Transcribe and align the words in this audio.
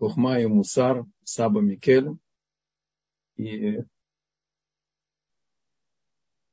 Хухма 0.00 0.40
и 0.40 0.46
Мусар, 0.46 1.04
Саба 1.24 1.60
Микель. 1.60 2.16
И 3.36 3.80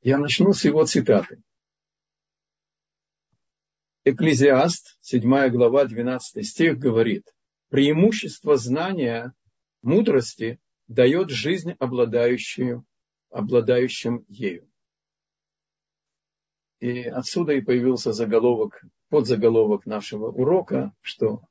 я 0.02 0.18
начну 0.18 0.52
с 0.52 0.66
его 0.66 0.86
цитаты. 0.86 1.42
Экклезиаст, 4.04 4.98
7 5.00 5.50
глава, 5.50 5.86
12 5.86 6.46
стих, 6.46 6.78
говорит, 6.78 7.34
преимущество 7.70 8.58
знания, 8.58 9.34
мудрости 9.82 10.60
дает 10.90 11.30
жизнь 11.30 11.72
обладающую, 11.80 12.86
обладающим 13.30 14.26
ею. 14.28 14.70
И 16.82 17.04
отсюда 17.04 17.54
и 17.54 17.62
появился 17.62 18.12
заголовок, 18.12 18.84
подзаголовок 19.08 19.86
нашего 19.86 20.30
урока, 20.32 20.94
что 21.02 21.44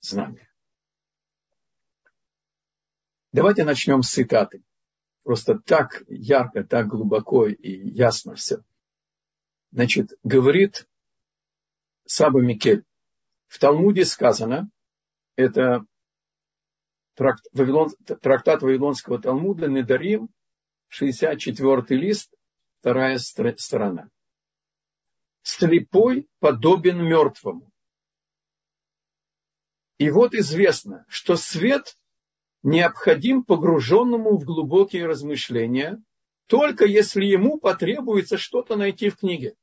мудрость-знание. 0.00 0.48
Давайте 3.32 3.64
начнем 3.64 4.02
с 4.02 4.10
цитаты. 4.10 4.62
Просто 5.22 5.58
так 5.58 6.02
ярко, 6.08 6.64
так 6.64 6.88
глубоко 6.88 7.46
и 7.46 7.88
ясно 7.90 8.34
все. 8.34 8.64
Значит, 9.70 10.12
говорит 10.24 10.88
Саба 12.06 12.40
Микель. 12.40 12.84
В 13.46 13.58
Талмуде 13.58 14.04
сказано, 14.04 14.70
это 15.36 15.84
тракт, 17.14 17.44
Вавилон, 17.52 17.90
трактат 18.20 18.62
Вавилонского 18.62 19.20
Талмуда, 19.20 19.68
Недарим, 19.68 20.28
64 20.88 22.00
лист, 22.00 22.32
вторая 22.80 23.18
сторона. 23.18 24.08
Слепой 25.42 26.28
подобен 26.38 27.04
мертвому. 27.04 27.70
И 30.00 30.08
вот 30.08 30.32
известно, 30.32 31.04
что 31.08 31.36
свет 31.36 31.98
необходим 32.62 33.44
погруженному 33.44 34.38
в 34.38 34.44
глубокие 34.44 35.04
размышления, 35.04 36.02
только 36.46 36.86
если 36.86 37.26
ему 37.26 37.58
потребуется 37.58 38.38
что-то 38.38 38.76
найти 38.76 39.10
в 39.10 39.18
книге. 39.18 39.56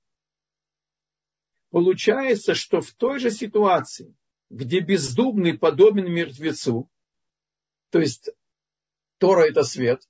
Получается, 1.72 2.54
что 2.54 2.82
в 2.82 2.92
той 2.92 3.18
же 3.18 3.32
ситуации, 3.32 4.16
где 4.52 4.80
бездумный 4.80 5.58
подобен 5.58 6.06
мертвецу, 6.14 6.88
то 7.90 7.98
есть 7.98 8.30
Тора– 9.18 9.42
это 9.50 9.64
свет, 9.64 10.08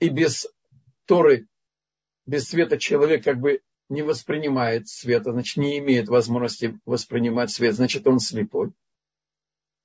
и 0.00 0.08
без 0.08 0.48
Торы, 1.04 1.46
без 2.26 2.48
света 2.48 2.78
человек 2.78 3.22
как 3.22 3.38
бы 3.38 3.62
не 3.88 4.02
воспринимает 4.02 4.88
света, 4.88 5.30
значит, 5.30 5.56
не 5.56 5.78
имеет 5.78 6.08
возможности 6.08 6.80
воспринимать 6.84 7.52
свет, 7.52 7.76
значит, 7.76 8.08
он 8.08 8.18
слепой. 8.18 8.72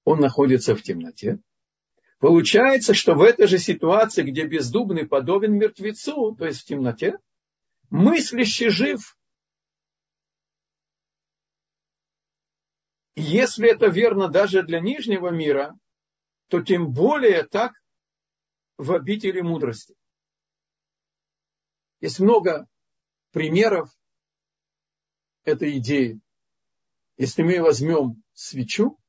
Он 0.06 0.20
находится 0.20 0.76
в 0.76 0.82
темноте. 0.84 1.40
Получается, 2.20 2.94
что 2.94 3.16
в 3.16 3.22
этой 3.22 3.48
же 3.48 3.58
ситуации, 3.58 4.24
где 4.24 4.46
бездумный 4.46 5.06
подобен 5.06 5.56
мертвецу, 5.56 6.36
то 6.36 6.46
есть 6.46 6.62
в 6.62 6.66
темноте, 6.66 7.18
мыслящий 7.90 8.70
жив. 8.70 9.18
Если 13.16 13.70
это 13.70 13.88
верно 13.88 14.30
даже 14.30 14.64
для 14.64 14.80
нижнего 14.80 15.30
мира, 15.30 15.78
то 16.48 16.62
тем 16.62 16.94
более 16.94 17.44
так 17.44 17.74
в 18.78 18.92
обители 18.94 19.42
мудрости. 19.42 19.96
Есть 22.00 22.20
много 22.20 22.68
примеров 23.32 23.90
этой 25.44 25.80
идеи. 25.80 26.20
Если 27.18 27.42
мы 27.42 27.62
возьмем 27.62 28.22
свечу, 28.34 29.00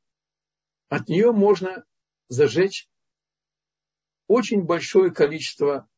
от 0.89 1.09
нее 1.09 1.33
можно 1.33 1.84
зажечь 2.29 2.89
очень 4.27 4.62
большое 4.62 5.12
количество 5.12 5.89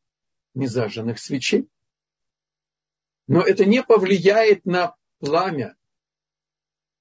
незажженных 0.53 1.19
свечей. 1.19 1.67
Но 3.27 3.41
это 3.41 3.65
не 3.65 3.83
повлияет 3.83 4.65
на 4.65 4.95
пламя. 5.19 5.75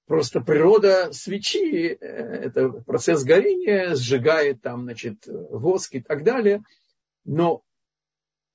Просто 0.07 0.41
природа 0.41 1.12
свечи, 1.12 1.89
э, 1.89 1.97
это 1.97 2.71
процесс 2.71 3.25
горения, 3.25 3.95
сжигает 3.95 4.62
там, 4.62 4.85
значит, 4.85 5.27
воск 5.27 5.95
и 5.95 6.01
так 6.01 6.25
далее. 6.25 6.62
Но 7.25 7.62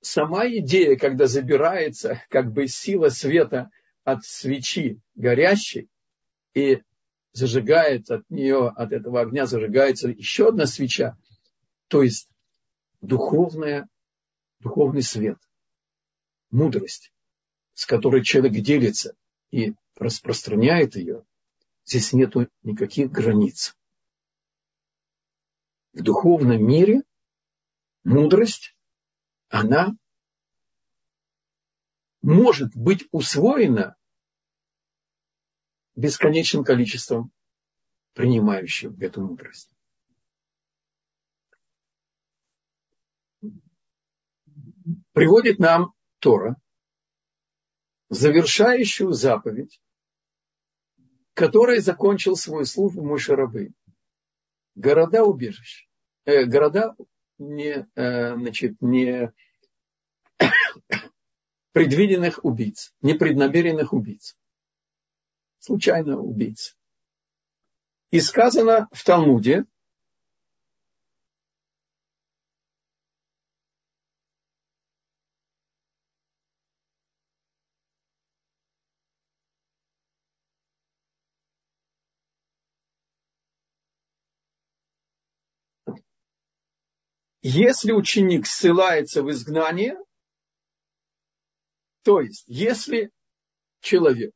сама 0.00 0.48
идея, 0.48 0.96
когда 0.96 1.26
забирается 1.26 2.22
как 2.28 2.52
бы 2.52 2.66
сила 2.66 3.08
света 3.08 3.70
от 4.02 4.24
свечи 4.24 5.00
горящей 5.14 5.88
и 6.54 6.82
зажигает 7.34 8.10
от 8.10 8.30
нее, 8.30 8.68
от 8.68 8.92
этого 8.92 9.20
огня 9.20 9.44
зажигается 9.44 10.08
еще 10.08 10.48
одна 10.48 10.66
свеча, 10.66 11.18
то 11.88 12.02
есть 12.02 12.30
духовная, 13.00 13.88
духовный 14.60 15.02
свет, 15.02 15.38
мудрость, 16.50 17.12
с 17.74 17.86
которой 17.86 18.22
человек 18.22 18.52
делится 18.62 19.16
и 19.50 19.74
распространяет 19.96 20.94
ее, 20.94 21.24
здесь 21.84 22.12
нет 22.12 22.34
никаких 22.62 23.10
границ. 23.10 23.76
В 25.92 26.02
духовном 26.02 26.64
мире 26.64 27.02
мудрость, 28.04 28.76
она 29.48 29.96
может 32.22 32.74
быть 32.76 33.06
усвоена 33.10 33.96
бесконечным 35.96 36.64
количеством 36.64 37.30
принимающих 38.14 39.00
эту 39.00 39.22
мудрость. 39.22 39.74
приводит 45.12 45.58
нам 45.58 45.94
Тора, 46.18 46.56
завершающую 48.10 49.12
заповедь, 49.12 49.80
которой 51.32 51.80
закончил 51.80 52.36
свою 52.36 52.66
службу 52.66 53.02
мой 53.02 53.18
Шарабы. 53.18 53.72
Города 54.74 55.24
убежищ. 55.24 55.88
Э, 56.24 56.44
города 56.44 56.94
не, 57.38 57.86
э, 57.94 58.34
значит, 58.36 58.76
не 58.80 59.32
предвиденных 61.72 62.44
убийц, 62.44 62.92
непреднамеренных 63.00 63.92
убийц. 63.92 64.36
Случайно 65.64 66.20
убийц. 66.20 66.76
И 68.10 68.20
сказано 68.20 68.86
в 68.92 69.02
Талмуде, 69.02 69.64
Если 87.40 87.92
ученик 87.92 88.46
ссылается 88.46 89.22
в 89.22 89.30
изгнание, 89.30 89.96
то 92.02 92.20
есть, 92.20 92.44
если 92.46 93.10
человек 93.80 94.34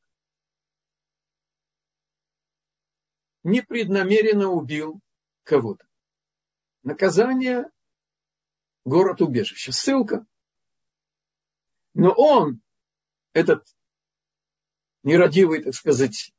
непреднамеренно 3.45 4.49
убил 4.49 5.01
кого-то, 5.45 5.87
наказание– 6.83 7.71
город 8.89 9.21
убежище, 9.21 9.73
ссылка. 9.73 10.27
Но 11.95 12.13
он, 12.17 12.63
этот 13.33 13.67
нерадивый, 15.03 15.63
так 15.63 15.75
сказать, 15.75 16.33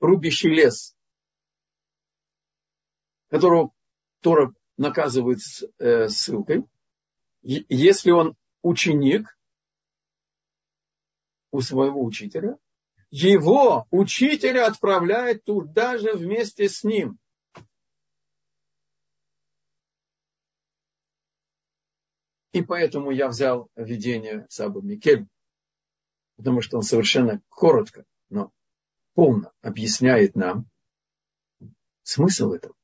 рубящий 0.00 0.50
лес, 0.50 0.96
которого 3.28 3.72
Тора 4.20 4.54
наказывает 4.76 5.38
э, 5.78 6.08
ссылкой. 6.08 6.64
Если 7.42 8.10
он 8.10 8.36
ученик 8.62 9.36
у 11.50 11.60
своего 11.60 12.04
учителя, 12.04 12.58
его 13.12 13.86
учителя 13.90 14.66
отправляет 14.66 15.44
туда 15.44 15.98
же 15.98 16.14
вместе 16.14 16.68
с 16.68 16.82
ним. 16.82 17.18
И 22.52 22.62
поэтому 22.62 23.10
я 23.12 23.28
взял 23.28 23.68
видение 23.76 24.46
Саба 24.50 24.82
Микель, 24.82 25.26
потому 26.36 26.62
что 26.62 26.78
он 26.78 26.82
совершенно 26.82 27.40
коротко, 27.48 28.04
но 28.28 28.50
полно 29.14 29.52
объясняет 29.60 30.34
нам 30.34 30.66
смысл 32.02 32.52
этого. 32.52 32.74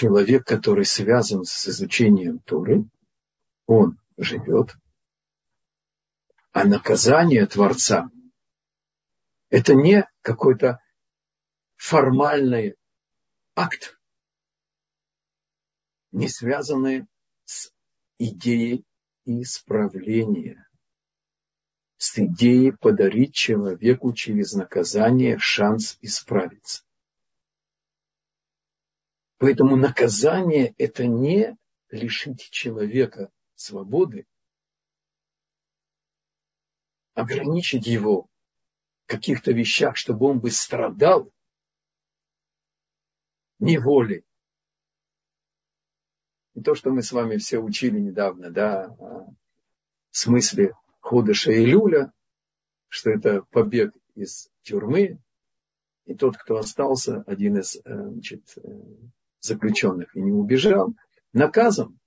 человек, 0.00 0.46
который 0.46 0.86
связан 0.86 1.44
с 1.44 1.68
изучением 1.68 2.38
Торы, 2.38 2.84
он 3.66 3.98
живет 4.16 4.74
А 6.52 6.64
наказание 6.64 7.46
Творца– 7.46 8.10
это 9.50 9.74
не 9.74 10.08
какой-то 10.20 10.80
формальный 11.76 12.74
акт, 13.54 13.98
не 16.10 16.28
связанный 16.28 17.06
с 17.44 17.72
идеей 18.18 18.84
исправления, 19.24 20.68
с 21.98 22.18
идеей 22.18 22.72
подарить 22.72 23.34
человеку 23.34 24.12
через 24.12 24.52
наказание 24.52 25.38
шанс 25.38 25.98
исправиться. 26.00 26.82
Поэтому 29.38 29.76
наказание– 29.76 30.74
это 30.78 31.06
не 31.06 31.56
лишить 31.90 32.50
человека 32.50 33.30
свободы, 33.54 34.26
ограничить 37.14 37.86
его 37.86 38.28
в 39.06 39.10
каких-то 39.10 39.52
вещах, 39.52 39.96
чтобы 39.96 40.26
он 40.26 40.40
бы 40.40 40.50
страдал 40.50 41.32
неволей. 43.58 44.24
И 46.54 46.62
то, 46.62 46.74
что 46.74 46.90
мы 46.90 47.02
с 47.02 47.12
вами 47.12 47.36
все 47.36 47.58
учили 47.58 47.98
недавно, 47.98 48.50
да, 48.50 48.88
в 48.88 50.16
смысле 50.16 50.74
Ходыша 51.00 51.52
и 51.52 51.64
Люля, 51.64 52.12
что 52.88 53.10
это 53.10 53.42
побег 53.50 53.94
из 54.14 54.50
тюрьмы, 54.62 55.18
и 56.06 56.14
тот, 56.14 56.36
кто 56.36 56.56
остался, 56.56 57.22
один 57.26 57.58
из 57.58 57.76
э, 57.76 57.80
значит, 57.84 58.42
э, 58.56 58.68
заключенных 59.38 60.16
и 60.16 60.20
не 60.20 60.32
убежал, 60.32 60.92
наказан. 61.32 61.98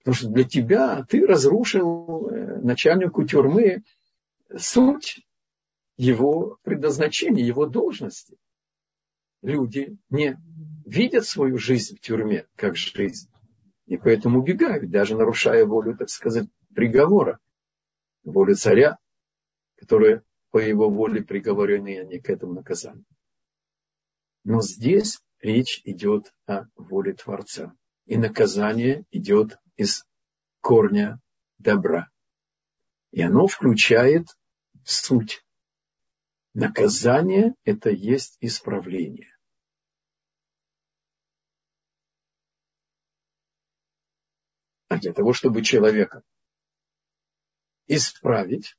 Потому 0.00 0.14
что 0.14 0.28
для 0.28 0.44
тебя 0.44 1.02
ты 1.08 1.26
разрушил 1.26 2.28
э, 2.28 2.60
начальнику 2.60 3.24
тюрьмы 3.24 3.82
суть 4.56 5.26
его 5.96 6.58
предназначения, 6.62 7.44
его 7.44 7.66
должности. 7.66 8.36
Люди 9.42 9.96
не 10.10 10.36
видят 10.86 11.26
свою 11.26 11.58
жизнь 11.58 11.96
в 11.96 12.00
тюрьме 12.00 12.46
как 12.56 12.76
жизнь. 12.76 13.30
И 13.86 13.96
поэтому 13.96 14.40
убегают, 14.40 14.90
даже 14.90 15.16
нарушая 15.16 15.66
волю, 15.66 15.96
так 15.96 16.08
сказать, 16.08 16.48
приговора. 16.74 17.38
Волю 18.24 18.54
царя, 18.56 18.98
который 19.76 20.22
по 20.50 20.58
его 20.58 20.88
воле 20.88 21.22
приговорены, 21.22 22.04
не 22.06 22.20
к 22.20 22.30
этому 22.30 22.54
наказанию. 22.54 23.04
Но 24.44 24.62
здесь 24.62 25.20
речь 25.40 25.82
идет 25.84 26.32
о 26.46 26.66
воле 26.76 27.12
Творца. 27.12 27.74
И 28.06 28.16
наказание 28.16 29.04
идет 29.10 29.58
из 29.76 30.04
корня 30.60 31.20
добра. 31.58 32.08
И 33.14 33.22
оно 33.22 33.46
включает 33.46 34.26
суть. 34.82 35.46
Наказание– 36.52 37.54
это 37.64 37.90
есть 37.90 38.36
исправление. 38.40 39.38
А 44.88 44.98
для 44.98 45.12
того, 45.12 45.32
чтобы 45.32 45.62
человека 45.62 46.24
исправить, 47.86 48.76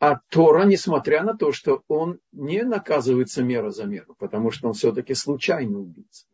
а 0.00 0.18
Тора, 0.28 0.64
несмотря 0.64 1.22
на 1.22 1.36
то, 1.36 1.52
что 1.52 1.84
он 1.86 2.18
не 2.32 2.64
наказывается 2.64 3.44
мера 3.44 3.70
за 3.70 3.84
меру, 3.84 4.16
потому 4.16 4.50
что 4.50 4.66
он 4.66 4.74
все-таки 4.74 5.14
случайный 5.14 5.80
убийца. 5.80 6.26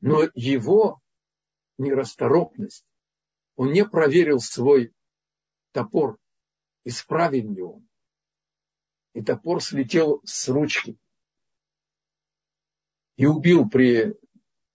Но 0.00 0.24
его 0.34 1.00
нерасторопность, 1.78 2.87
он 3.58 3.72
не 3.72 3.84
проверил 3.84 4.38
свой 4.38 4.94
топор, 5.72 6.18
исправен 6.84 7.54
ли 7.54 7.62
он. 7.62 7.88
И 9.14 9.22
топор 9.22 9.60
слетел 9.60 10.22
с 10.24 10.48
ручки. 10.48 10.96
И 13.16 13.26
убил 13.26 13.68
при 13.68 14.14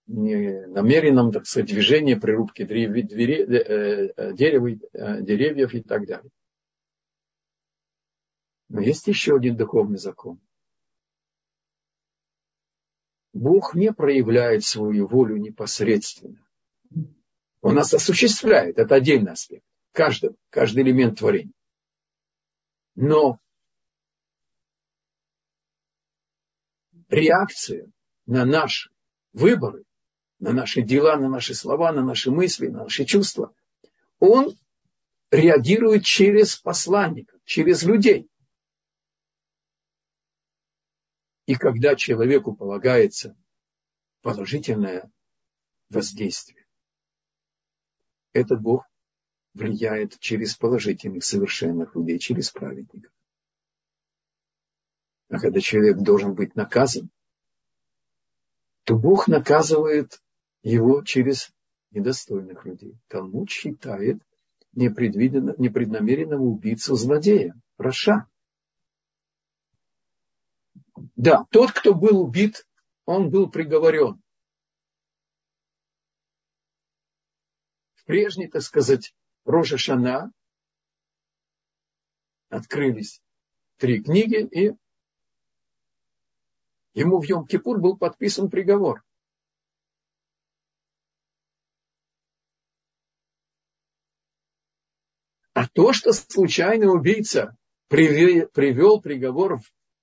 намеренном, 0.06 1.32
так 1.32 1.46
сказать, 1.46 1.70
движении, 1.70 2.14
при 2.14 2.32
рубке 2.32 2.66
деревьев, 2.66 4.82
деревьев 5.24 5.72
и 5.72 5.82
так 5.82 6.06
далее. 6.06 6.30
Но 8.68 8.82
есть 8.82 9.06
еще 9.06 9.36
один 9.36 9.56
духовный 9.56 9.96
закон. 9.96 10.38
Бог 13.32 13.74
не 13.74 13.94
проявляет 13.94 14.62
свою 14.62 15.06
волю 15.06 15.38
непосредственно. 15.38 16.46
Он 17.64 17.76
нас 17.76 17.94
осуществляет, 17.94 18.78
это 18.78 18.96
отдельный 18.96 19.32
аспект. 19.32 19.64
Каждый, 19.92 20.36
каждый 20.50 20.82
элемент 20.82 21.18
творения. 21.18 21.54
Но 22.94 23.40
реакция 27.08 27.90
на 28.26 28.44
наши 28.44 28.90
выборы, 29.32 29.84
на 30.40 30.52
наши 30.52 30.82
дела, 30.82 31.16
на 31.16 31.30
наши 31.30 31.54
слова, 31.54 31.90
на 31.90 32.04
наши 32.04 32.30
мысли, 32.30 32.66
на 32.66 32.82
наши 32.82 33.06
чувства, 33.06 33.54
он 34.18 34.54
реагирует 35.30 36.04
через 36.04 36.56
посланников, 36.56 37.40
через 37.46 37.82
людей. 37.82 38.28
И 41.46 41.54
когда 41.54 41.96
человеку 41.96 42.54
полагается 42.54 43.34
положительное 44.20 45.10
воздействие, 45.88 46.63
этот 48.34 48.60
Бог 48.60 48.84
влияет 49.54 50.18
через 50.18 50.54
положительных, 50.56 51.24
совершенных 51.24 51.96
людей, 51.96 52.18
через 52.18 52.50
праведников. 52.50 53.10
А 55.30 55.38
когда 55.38 55.60
человек 55.60 55.96
должен 55.98 56.34
быть 56.34 56.54
наказан, 56.54 57.08
то 58.84 58.96
Бог 58.96 59.28
наказывает 59.28 60.20
его 60.62 61.02
через 61.02 61.50
недостойных 61.92 62.66
людей. 62.66 62.98
Талмуд 63.08 63.48
считает 63.48 64.20
непреднамеренного 64.72 66.42
убийцу 66.42 66.96
злодея, 66.96 67.54
Раша. 67.78 68.26
Да, 71.16 71.46
тот, 71.50 71.72
кто 71.72 71.94
был 71.94 72.20
убит, 72.20 72.66
он 73.04 73.30
был 73.30 73.48
приговорен. 73.48 74.20
В 78.04 78.06
прежней, 78.06 78.48
так 78.48 78.60
сказать, 78.60 79.14
Рожа 79.46 79.78
Шана 79.78 80.30
открылись 82.50 83.22
три 83.78 84.02
книги, 84.02 84.46
и 84.46 84.76
ему 86.92 87.18
в 87.18 87.24
Йом-Кипур 87.24 87.78
был 87.78 87.96
подписан 87.96 88.50
приговор. 88.50 89.02
А 95.54 95.66
то, 95.66 95.94
что 95.94 96.12
случайный 96.12 96.92
убийца 96.92 97.56
привел 97.88 99.00
приговор 99.00 99.62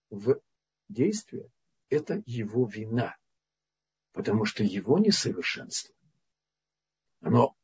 в 0.09 0.41
действие, 0.89 1.51
это 1.89 2.23
его 2.25 2.65
вина. 2.65 3.15
Потому 4.11 4.45
что 4.45 4.63
его 4.63 4.97
несовершенство, 4.97 5.93
оно 7.19 7.55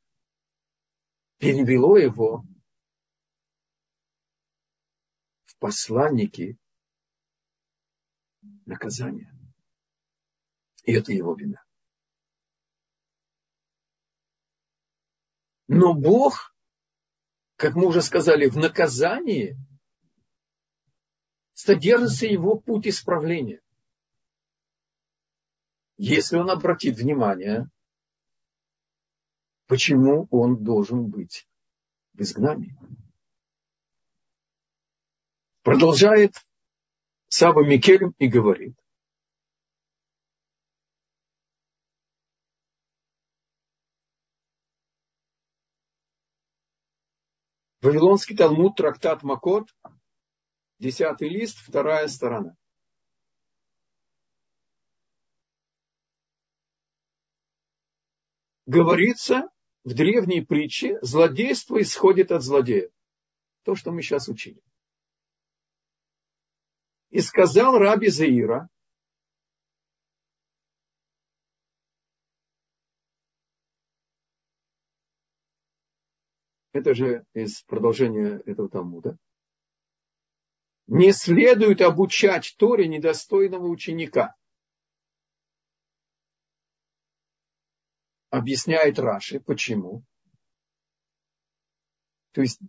перевело 1.38 1.98
его 1.98 2.44
в 5.46 5.58
посланники 5.58 6.58
наказания. 8.66 9.34
И 10.84 10.94
это 10.94 11.12
его 11.12 11.36
вина. 11.36 11.64
Но 15.68 15.94
Бог, 15.94 16.56
как 17.58 17.76
мы 17.76 17.88
уже 17.88 18.02
сказали, 18.02 18.48
в 18.50 18.58
наказании 18.58 19.58
содержится 21.54 22.26
его 22.26 22.58
путь 22.58 22.88
исправления. 22.88 23.62
Если 25.98 26.38
он 26.38 26.50
обратит 26.50 26.98
внимание, 26.98 27.70
почему 29.68 30.28
он 30.32 30.64
должен 30.64 31.08
быть 31.08 31.48
в 32.14 32.22
изгнании. 32.22 32.76
Продолжает 35.62 36.34
Саба 37.28 37.66
Микелем 37.66 38.16
и 38.18 38.28
говорит, 38.28 38.76
Вавилонский 47.82 48.36
Талмуд, 48.36 48.76
трактат 48.76 49.24
Макот, 49.24 49.70
Десятый 50.80 51.30
лист, 51.30 51.58
вторая 51.58 52.08
сторона. 52.08 52.56
Говорится 58.68 59.50
в 59.88 59.94
древней 59.94 60.42
притче 60.42 61.00
злодейство 61.02 61.82
исходит 61.82 62.34
от 62.34 62.44
злодея. 62.44 62.90
То, 63.64 63.74
что 63.74 63.92
мы 63.94 64.02
сейчас 64.02 64.28
учили. 64.28 64.62
И 67.10 67.22
сказал 67.22 67.78
раби 67.78 68.10
Заира, 68.10 68.68
это 76.74 76.94
же 76.94 77.26
из 77.34 77.62
продолжения 77.62 78.42
этого 78.46 78.68
Талмуда, 78.68 79.18
не 80.88 81.14
следует 81.14 81.80
обучать 81.80 82.56
Торе 82.58 82.90
недостойного 82.90 83.68
ученика. 83.68 84.36
Объясняет 88.38 89.00
Раши, 89.00 89.40
почему. 89.40 90.04
То 92.34 92.42
есть 92.42 92.60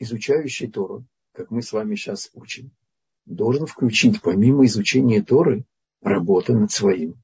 изучающий 0.00 0.68
Тору, 0.68 1.06
как 1.32 1.52
мы 1.52 1.62
с 1.62 1.72
вами 1.72 1.94
сейчас 1.94 2.28
учим, 2.34 2.72
должен 3.24 3.66
включить 3.66 4.20
помимо 4.20 4.66
изучения 4.66 5.22
Торы 5.22 5.64
работу 6.00 6.58
над 6.58 6.72
своим 6.72 7.22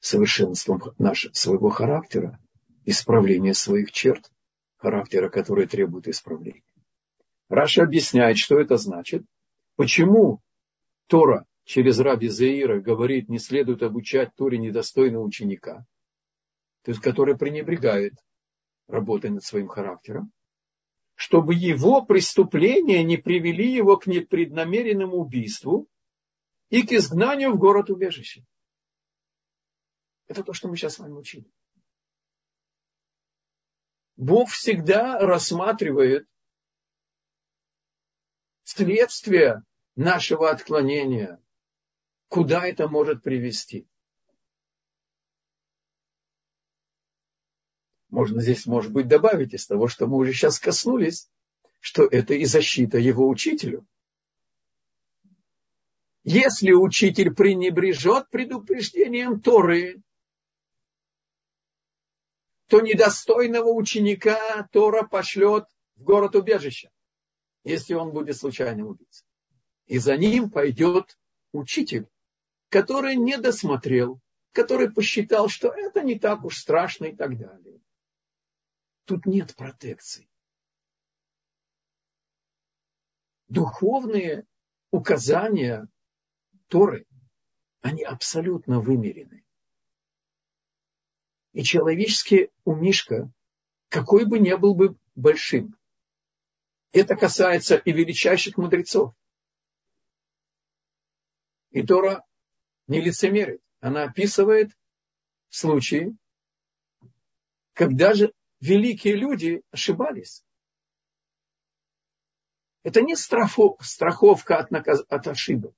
совершенством 0.00 0.82
нашего, 0.98 1.32
своего 1.32 1.70
характера, 1.70 2.38
исправление 2.84 3.54
своих 3.54 3.90
черт 3.90 4.30
характера, 4.76 5.30
которые 5.30 5.66
требуют 5.66 6.06
исправления. 6.06 6.62
Раша 7.48 7.82
объясняет, 7.82 8.36
что 8.36 8.60
это 8.60 8.76
значит, 8.76 9.24
почему 9.76 10.42
Тора 11.06 11.46
через 11.64 11.98
Раби 11.98 12.28
Заира 12.28 12.78
говорит, 12.78 13.30
не 13.30 13.38
следует 13.38 13.82
обучать 13.82 14.34
Торе 14.34 14.58
недостойного 14.58 15.24
ученика, 15.24 15.86
то 16.84 16.90
есть 16.90 17.00
который 17.00 17.36
пренебрегает 17.36 18.14
работой 18.86 19.30
над 19.30 19.42
своим 19.42 19.68
характером, 19.68 20.32
чтобы 21.14 21.54
его 21.54 22.04
преступления 22.04 23.02
не 23.02 23.16
привели 23.16 23.72
его 23.72 23.96
к 23.96 24.06
непреднамеренному 24.06 25.16
убийству 25.16 25.88
и 26.68 26.86
к 26.86 26.92
изгнанию 26.92 27.52
в 27.52 27.58
город 27.58 27.88
убежище. 27.88 28.44
Это 30.26 30.44
то, 30.44 30.52
что 30.52 30.68
мы 30.68 30.76
сейчас 30.76 30.94
с 30.94 30.98
вами 30.98 31.14
учили. 31.14 31.50
Бог 34.16 34.50
всегда 34.50 35.18
рассматривает 35.18 36.28
следствие 38.64 39.62
нашего 39.96 40.50
отклонения, 40.50 41.42
куда 42.28 42.66
это 42.66 42.88
может 42.88 43.22
привести. 43.22 43.88
Можно 48.14 48.40
здесь, 48.42 48.64
может 48.66 48.92
быть, 48.92 49.08
добавить 49.08 49.54
из 49.54 49.66
того, 49.66 49.88
что 49.88 50.06
мы 50.06 50.18
уже 50.18 50.32
сейчас 50.32 50.60
коснулись, 50.60 51.28
что 51.80 52.04
это 52.04 52.34
и 52.34 52.44
защита 52.44 52.96
его 52.96 53.28
учителю. 53.28 53.84
Если 56.22 56.70
учитель 56.70 57.34
пренебрежет 57.34 58.30
предупреждением 58.30 59.40
Торы, 59.40 60.00
то 62.68 62.80
недостойного 62.80 63.70
ученика 63.70 64.68
Тора 64.70 65.02
пошлет 65.02 65.64
в 65.96 66.04
город 66.04 66.36
убежища, 66.36 66.90
если 67.64 67.94
он 67.94 68.12
будет 68.12 68.36
случайным 68.36 68.90
убийцей. 68.90 69.26
И 69.86 69.98
за 69.98 70.16
ним 70.16 70.52
пойдет 70.52 71.18
учитель, 71.50 72.06
который 72.68 73.16
не 73.16 73.38
досмотрел, 73.38 74.20
который 74.52 74.92
посчитал, 74.92 75.48
что 75.48 75.72
это 75.72 76.04
не 76.04 76.16
так 76.16 76.44
уж 76.44 76.58
страшно 76.58 77.06
и 77.06 77.16
так 77.16 77.36
далее. 77.36 77.80
Тут 79.04 79.26
нет 79.26 79.54
протекции. 79.54 80.28
Духовные 83.48 84.46
указания 84.90 85.88
Торы, 86.68 87.06
они 87.82 88.02
абсолютно 88.02 88.80
вымерены. 88.80 89.44
И 91.52 91.62
человеческий 91.62 92.50
умишка, 92.64 93.30
какой 93.88 94.24
бы 94.24 94.38
ни 94.38 94.54
был 94.54 94.74
бы 94.74 94.96
большим, 95.14 95.76
это 96.92 97.16
касается 97.16 97.76
и 97.76 97.92
величайших 97.92 98.56
мудрецов. 98.56 99.14
И 101.70 101.82
Тора 101.82 102.24
не 102.86 103.00
лицемерит. 103.00 103.60
Она 103.80 104.04
описывает 104.04 104.70
случаи, 105.48 106.16
когда 107.72 108.14
же 108.14 108.32
великие 108.64 109.14
люди 109.14 109.62
ошибались. 109.70 110.42
Это 112.82 113.02
не 113.02 113.14
страховка 113.14 114.58
от, 114.58 114.70
наказ... 114.70 115.04
от 115.08 115.26
ошибок. 115.26 115.76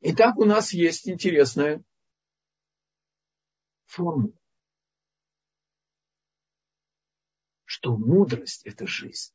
Итак, 0.00 0.38
у 0.38 0.44
нас 0.44 0.72
есть 0.72 1.06
интересная 1.08 1.82
формула, 3.84 4.38
что 7.64 7.96
мудрость– 7.96 8.62
это 8.64 8.86
жизнь. 8.86 9.34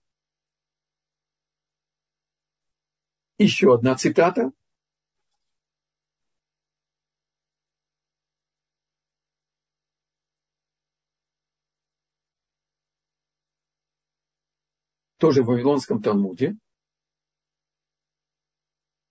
Еще 3.38 3.74
одна 3.74 3.96
цитата– 3.96 4.52
тоже 15.24 15.42
в 15.42 15.46
Вавилонском 15.46 16.02
Талмуде, 16.02 16.58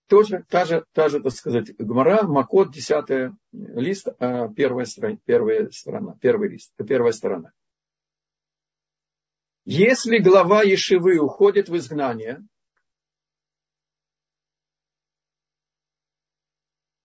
тоже 0.09 0.45
та 0.51 0.67
же, 0.67 0.85
та 0.93 1.09
же, 1.09 1.23
так 1.23 1.33
сказать, 1.33 1.75
Гмара, 1.79 2.25
Макот, 2.25 2.71
10 2.71 3.33
лист, 3.53 4.09
а 4.19 4.49
первая, 4.49 4.85
страна, 4.85 5.17
первая 5.25 5.71
сторона, 5.71 6.19
первый 6.21 6.51
лист, 6.51 6.75
первая 6.87 7.13
сторона. 7.13 7.53
Если 9.65 10.19
глава 10.19 10.65
Ешивы 10.65 11.19
уходит 11.19 11.71
в 11.71 11.77
изгнание, 11.79 12.47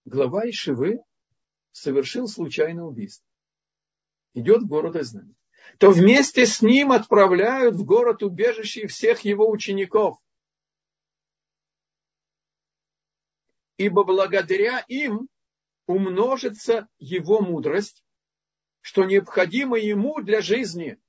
глава 0.03 0.43
Ешивы 0.43 0.99
совершил 1.71 2.27
случайное 2.27 2.83
убийство. 2.83 3.25
Идет 4.33 4.63
в 4.63 4.67
город 4.67 4.97
изгнания 4.97 5.37
то 5.77 5.91
вместе 5.91 6.45
с 6.45 6.61
ним 6.61 6.91
отправляют 6.91 7.75
в 7.75 7.85
город 7.85 8.23
убежище 8.23 8.87
всех 8.87 9.21
его 9.21 9.49
учеников. 9.49 10.17
Ибо 13.77 14.03
благодаря 14.03 14.79
им 14.87 15.29
умножится 15.85 16.87
его 16.97 17.41
мудрость, 17.41 18.03
что 18.81 19.03
необходимо 19.05 19.77
ему 19.77 20.21
для 20.21 20.41
жизни. 20.41 20.99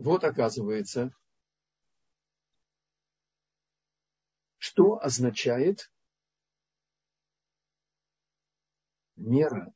Вот 0.00 0.24
оказывается, 0.24 1.14
что 4.70 5.02
означает 5.02 5.92
мера 9.16 9.74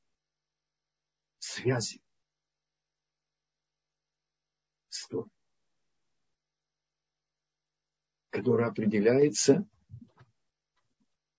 связи 1.41 2.01
с 4.89 5.09
которая 8.31 8.69
определяется 8.69 9.69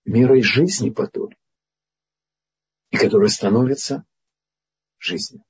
мерой 0.04 0.42
жизни 0.42 0.90
по 0.90 1.06
Торе, 1.06 1.38
и 2.90 2.98
которая 2.98 3.30
становится 3.30 4.04
жизнью. 4.98 5.42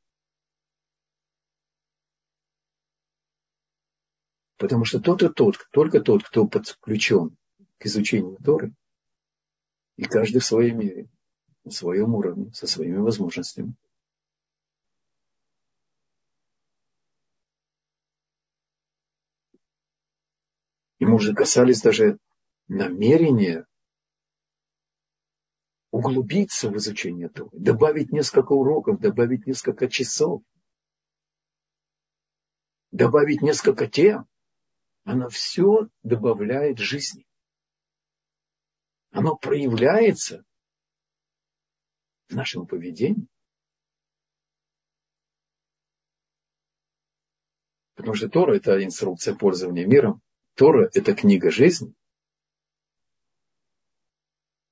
Потому 4.58 4.84
что 4.84 5.00
тот 5.00 5.25
и 5.25 5.28
тот, 5.28 5.56
только 5.72 6.00
тот, 6.00 6.22
кто 6.22 6.46
подключен 6.46 7.36
к 7.78 7.87
изучению 7.87 8.38
Торы. 8.45 8.73
И 9.97 10.04
каждый 10.04 10.40
в 10.40 10.45
своей 10.45 10.73
мере, 10.73 11.09
на 11.64 11.71
своем 11.71 12.14
уровне, 12.14 12.52
со 12.52 12.66
своими 12.66 12.99
возможностями. 12.99 13.75
И 20.99 21.04
мы 21.04 21.14
уже 21.14 21.35
касались 21.35 21.83
даже 21.83 22.18
намерения 22.68 23.66
углубиться 25.90 26.71
в 26.71 26.76
изучение 26.76 27.28
Торы, 27.28 27.50
добавить 27.52 28.12
несколько 28.12 28.52
уроков, 28.52 29.00
добавить 29.00 29.47
несколько 29.47 29.88
часов, 29.88 30.42
добавить 32.90 33.42
несколько 33.42 33.87
тем, 33.87 34.26
оно 35.04 35.28
все 35.28 35.88
добавляет 36.02 36.78
жизни. 36.78 37.25
Оно 39.16 39.35
проявляется 39.35 40.44
в 42.28 42.35
нашем 42.35 42.66
поведении. 42.66 43.26
Потому 47.94 48.14
что 48.14 48.28
Тора– 48.28 48.56
это 48.56 48.85
инструкция 48.85 49.35
пользования 49.35 49.87
миром. 49.87 50.20
Тора– 50.52 50.90
это 50.92 51.14
книга 51.14 51.50
жизни. 51.50 51.94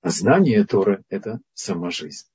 А 0.03 0.11
знание 0.11 0.67
Тора– 0.67 1.03
это 1.09 1.41
сама 1.55 1.91
жизнь. 1.91 2.29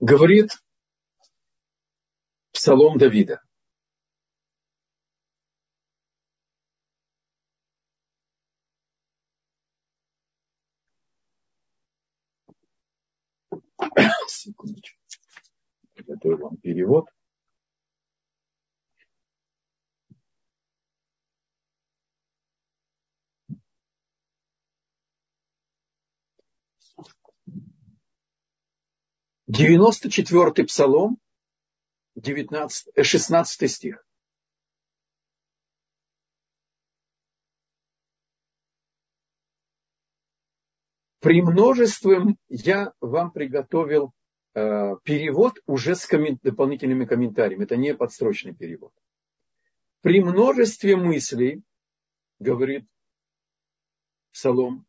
Говорит 0.00 0.50
Псалом 2.60 2.98
Давида. 2.98 3.40
Секундочку. 14.28 15.00
Приготовил 15.94 16.36
вам 16.36 16.56
перевод. 16.58 17.08
Девяносто 29.46 30.10
четвертый 30.10 30.66
псалом, 30.66 31.18
19, 32.20 33.04
16 33.04 33.70
стих. 33.70 34.04
При 41.20 41.42
множестве 41.42 42.34
я 42.48 42.92
вам 43.00 43.30
приготовил 43.30 44.12
э, 44.54 44.96
перевод 45.04 45.58
уже 45.66 45.94
с 45.94 46.06
коммен, 46.06 46.38
дополнительными 46.42 47.04
комментариями. 47.04 47.64
Это 47.64 47.76
не 47.76 47.94
подстрочный 47.94 48.54
перевод. 48.54 48.92
При 50.00 50.22
множестве 50.22 50.96
мыслей, 50.96 51.62
говорит 52.38 52.86
Псалом, 54.32 54.86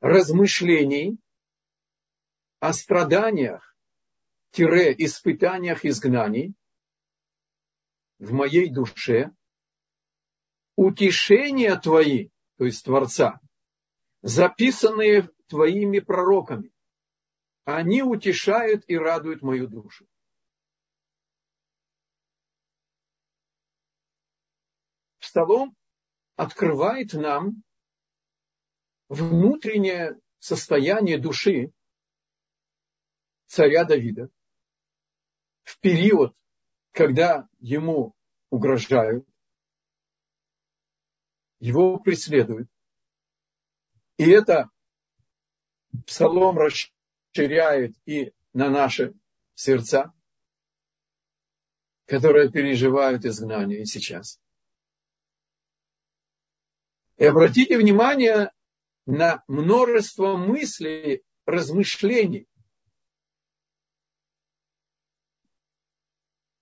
размышлений 0.00 1.18
о 2.58 2.74
страданиях, 2.74 3.69
тире, 4.50 4.94
испытаниях 4.98 5.84
изгнаний 5.84 6.54
в 8.18 8.32
моей 8.32 8.70
душе, 8.70 9.30
утешения 10.76 11.76
твои, 11.76 12.30
то 12.56 12.64
есть 12.64 12.84
Творца, 12.84 13.40
записанные 14.22 15.30
твоими 15.46 16.00
пророками. 16.00 16.72
Они 17.64 18.02
утешают 18.02 18.84
и 18.88 18.96
радуют 18.96 19.42
мою 19.42 19.68
душу. 19.68 20.06
Псалом 25.18 25.76
открывает 26.36 27.12
нам 27.12 27.62
внутреннее 29.08 30.18
состояние 30.38 31.18
души 31.18 31.72
царя 33.46 33.84
Давида 33.84 34.30
в 35.70 35.78
период, 35.78 36.36
когда 36.90 37.48
ему 37.60 38.16
угрожают, 38.50 39.24
его 41.60 41.98
преследуют, 41.98 42.68
и 44.16 44.28
это 44.30 44.68
псалом 46.06 46.58
расширяет 46.58 47.94
и 48.04 48.32
на 48.52 48.68
наши 48.68 49.14
сердца, 49.54 50.12
которые 52.06 52.50
переживают 52.50 53.24
изгнание 53.24 53.82
и 53.82 53.86
сейчас. 53.86 54.40
И 57.16 57.24
обратите 57.24 57.78
внимание 57.78 58.50
на 59.06 59.44
множество 59.46 60.36
мыслей, 60.36 61.22
размышлений 61.46 62.48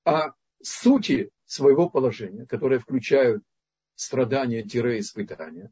о 0.09 0.33
сути 0.63 1.31
своего 1.45 1.91
положения, 1.91 2.47
которые 2.47 2.79
включают 2.79 3.45
страдания-испытания, 3.95 5.71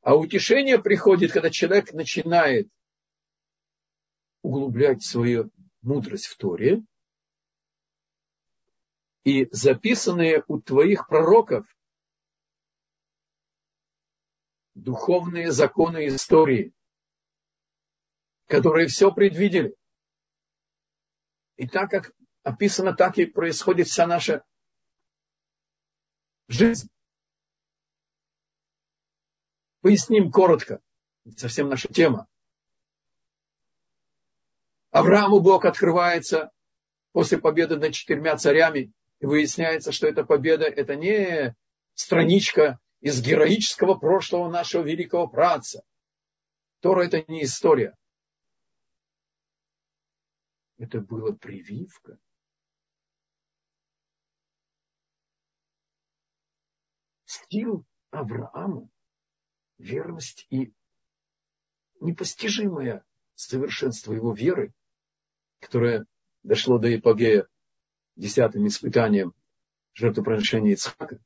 А 0.00 0.14
утешение 0.14 0.80
приходит, 0.80 1.32
когда 1.32 1.50
человек 1.50 1.92
начинает 1.92 2.70
углублять 4.42 5.02
свою 5.02 5.50
мудрость 5.82 6.26
в 6.26 6.36
Торе, 6.36 6.84
и 9.24 9.48
записанные 9.50 10.44
у 10.46 10.60
твоих 10.60 11.08
пророков 11.08 11.66
духовные 14.74 15.50
законы 15.50 16.06
истории, 16.06 16.72
которые 18.46 18.86
все 18.86 19.12
предвидели. 19.12 19.74
И 21.56 21.66
так 21.66 21.90
как 21.90 22.12
описано, 22.42 22.94
так 22.94 23.18
и 23.18 23.26
происходит 23.26 23.88
вся 23.88 24.06
наша 24.06 24.44
жизнь. 26.48 26.88
Поясним 29.80 30.30
коротко. 30.30 30.80
Совсем 31.36 31.68
наша 31.68 31.88
тема. 31.88 32.28
Аврааму 34.90 35.40
Бог 35.40 35.64
открывается 35.64 36.50
после 37.12 37.38
победы 37.38 37.76
над 37.76 37.92
четырьмя 37.94 38.36
царями. 38.36 38.92
И 39.20 39.26
выясняется, 39.26 39.92
что 39.92 40.06
эта 40.06 40.24
победа– 40.24 40.64
это 40.66 40.94
не 40.94 41.56
страничка 41.94 42.78
из 43.00 43.22
героического 43.22 43.94
прошлого 43.94 44.50
нашего 44.50 44.82
великого 44.82 45.26
праца. 45.26 45.82
Тора– 46.80 47.04
это 47.06 47.24
не 47.30 47.44
история. 47.44 47.94
Это 50.78 51.00
была 51.00 51.32
прививка. 51.32 52.18
Стил 57.24 57.84
Авраама 58.10 58.88
верность 59.78 60.46
и 60.50 60.72
непостижимое 62.00 63.04
совершенство 63.34 64.12
его 64.12 64.32
веры, 64.32 64.72
которое 65.60 66.06
дошло 66.42 66.78
до 66.78 66.94
эпогея 66.94 67.48
десятым 68.14 68.66
испытанием 68.66 69.34
жертвоприношения 69.94 70.72
Ицхака. 70.72 71.18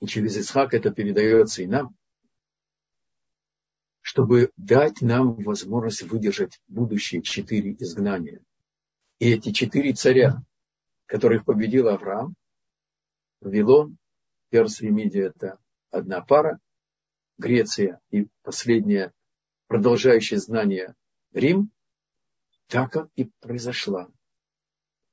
И 0.00 0.06
через 0.06 0.36
Ицхака 0.36 0.76
это 0.76 0.90
передается 0.90 1.62
и 1.62 1.66
нам, 1.66 1.96
чтобы 4.12 4.52
дать 4.58 5.00
нам 5.00 5.36
возможность 5.36 6.02
выдержать 6.02 6.60
будущие 6.68 7.22
четыре 7.22 7.72
изгнания. 7.78 8.42
И 9.18 9.32
эти 9.32 9.52
четыре 9.52 9.94
царя, 9.94 10.42
которых 11.06 11.46
победил 11.46 11.88
Авраам, 11.88 12.34
Вавилон, 13.40 13.96
Перс 14.50 14.82
и 14.82 14.90
Мидия– 14.90 15.28
это 15.34 15.58
одна 15.90 16.20
пара, 16.20 16.60
Греция 17.38 18.02
и 18.10 18.26
последнее 18.42 19.14
продолжающее 19.66 20.38
знание 20.38 20.94
Рим, 21.32 21.70
так 22.66 23.08
и 23.16 23.30
произошло, 23.40 24.12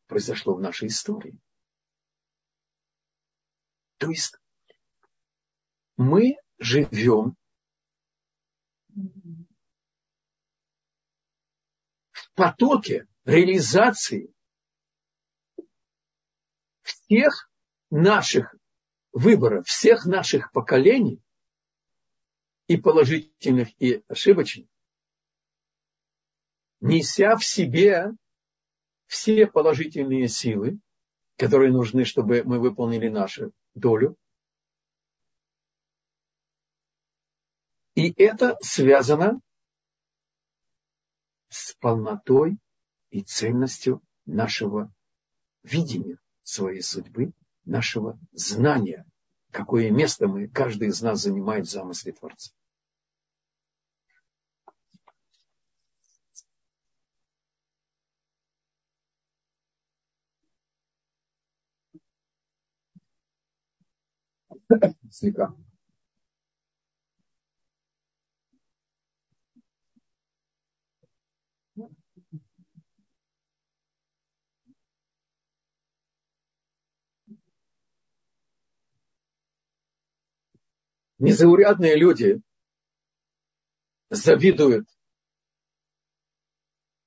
произошло 0.07 0.55
в 0.55 0.59
нашей 0.59 0.89
истории. 0.89 1.39
То 3.97 4.09
есть 4.09 4.35
мы 5.95 6.35
живем 6.57 7.37
в 12.31 12.35
потоке 12.35 13.07
реализации 13.25 14.33
всех 16.81 17.51
наших 17.89 18.55
выборов, 19.11 19.67
всех 19.67 20.05
наших 20.05 20.51
поколений 20.51 21.21
и 22.67 22.77
положительных, 22.77 23.69
и 23.81 24.03
ошибочных, 24.07 24.67
неся 26.79 27.35
в 27.35 27.43
себе 27.43 28.11
все 29.07 29.47
положительные 29.47 30.27
силы, 30.27 30.79
которые 31.35 31.71
нужны, 31.71 32.05
чтобы 32.05 32.43
мы 32.43 32.59
выполнили 32.59 33.09
нашу 33.09 33.51
долю, 33.73 34.17
И 37.99 38.13
это 38.15 38.57
связано 38.61 39.41
с 41.49 41.73
полнотой 41.75 42.57
и 43.09 43.21
цельностью 43.21 44.01
нашего 44.25 44.93
видения 45.63 46.17
своей 46.43 46.81
судьбы, 46.81 47.33
нашего 47.65 48.19
знания, 48.31 49.05
какое 49.51 49.91
место 49.91 50.27
мы, 50.27 50.47
каждый 50.47 50.89
из 50.89 51.01
нас 51.01 51.21
занимает 51.21 51.67
в 51.67 51.71
замысле 51.71 52.13
Творца. 52.13 52.51
Слегка. 65.11 65.53
Незаурядные 81.19 81.97
люди 81.97 82.41
завидуют 84.09 84.87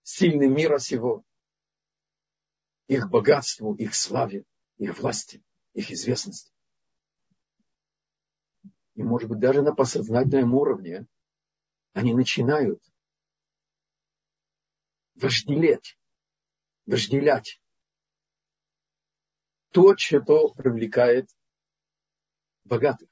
сильным 0.03 0.55
мира 0.55 0.79
сего, 0.79 1.25
их 2.89 3.09
богатству, 3.09 3.75
их 3.75 3.95
славе, 3.95 4.45
их 4.77 4.99
власти, 4.99 5.43
их 5.73 5.91
известности. 5.91 6.53
И, 8.95 9.03
может 9.03 9.31
быть, 9.31 9.39
даже 9.39 9.63
на 9.63 9.75
подсознательном 9.75 10.55
уровне 10.55 11.07
они 11.95 12.13
начинают 12.13 12.83
вожделеть, 15.15 15.99
вожделять 16.85 17.63
то, 19.71 19.97
что 19.97 20.53
привлекает 20.53 21.31
богатых. 22.65 23.12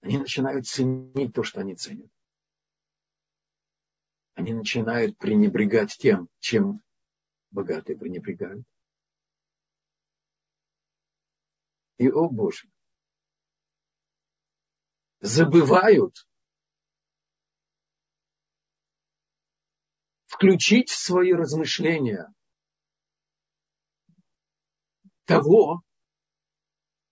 Они 0.00 0.18
начинают 0.18 0.66
ценить 0.66 1.34
то, 1.34 1.42
что 1.42 1.60
они 1.60 1.74
ценят. 1.74 2.10
Они 4.34 4.54
начинают 4.54 5.18
пренебрегать 5.18 5.96
тем, 5.98 6.28
чем 6.38 6.82
богатые 7.50 7.98
пренебрегают. 7.98 8.64
И, 11.98 12.08
о 12.08 12.30
Боже, 12.30 12.70
забывают 15.20 16.26
включить 20.26 20.88
в 20.88 20.96
свои 20.96 21.34
размышления 21.34 22.32
того, 25.26 25.82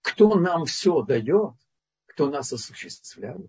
кто 0.00 0.34
нам 0.34 0.64
все 0.64 1.02
дает, 1.02 1.54
кто 2.18 2.28
нас 2.28 2.52
осуществляет. 2.52 3.48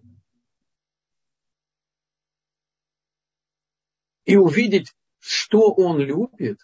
И 4.25 4.37
увидеть, 4.37 4.95
что 5.17 5.73
он 5.73 5.97
любит, 5.97 6.59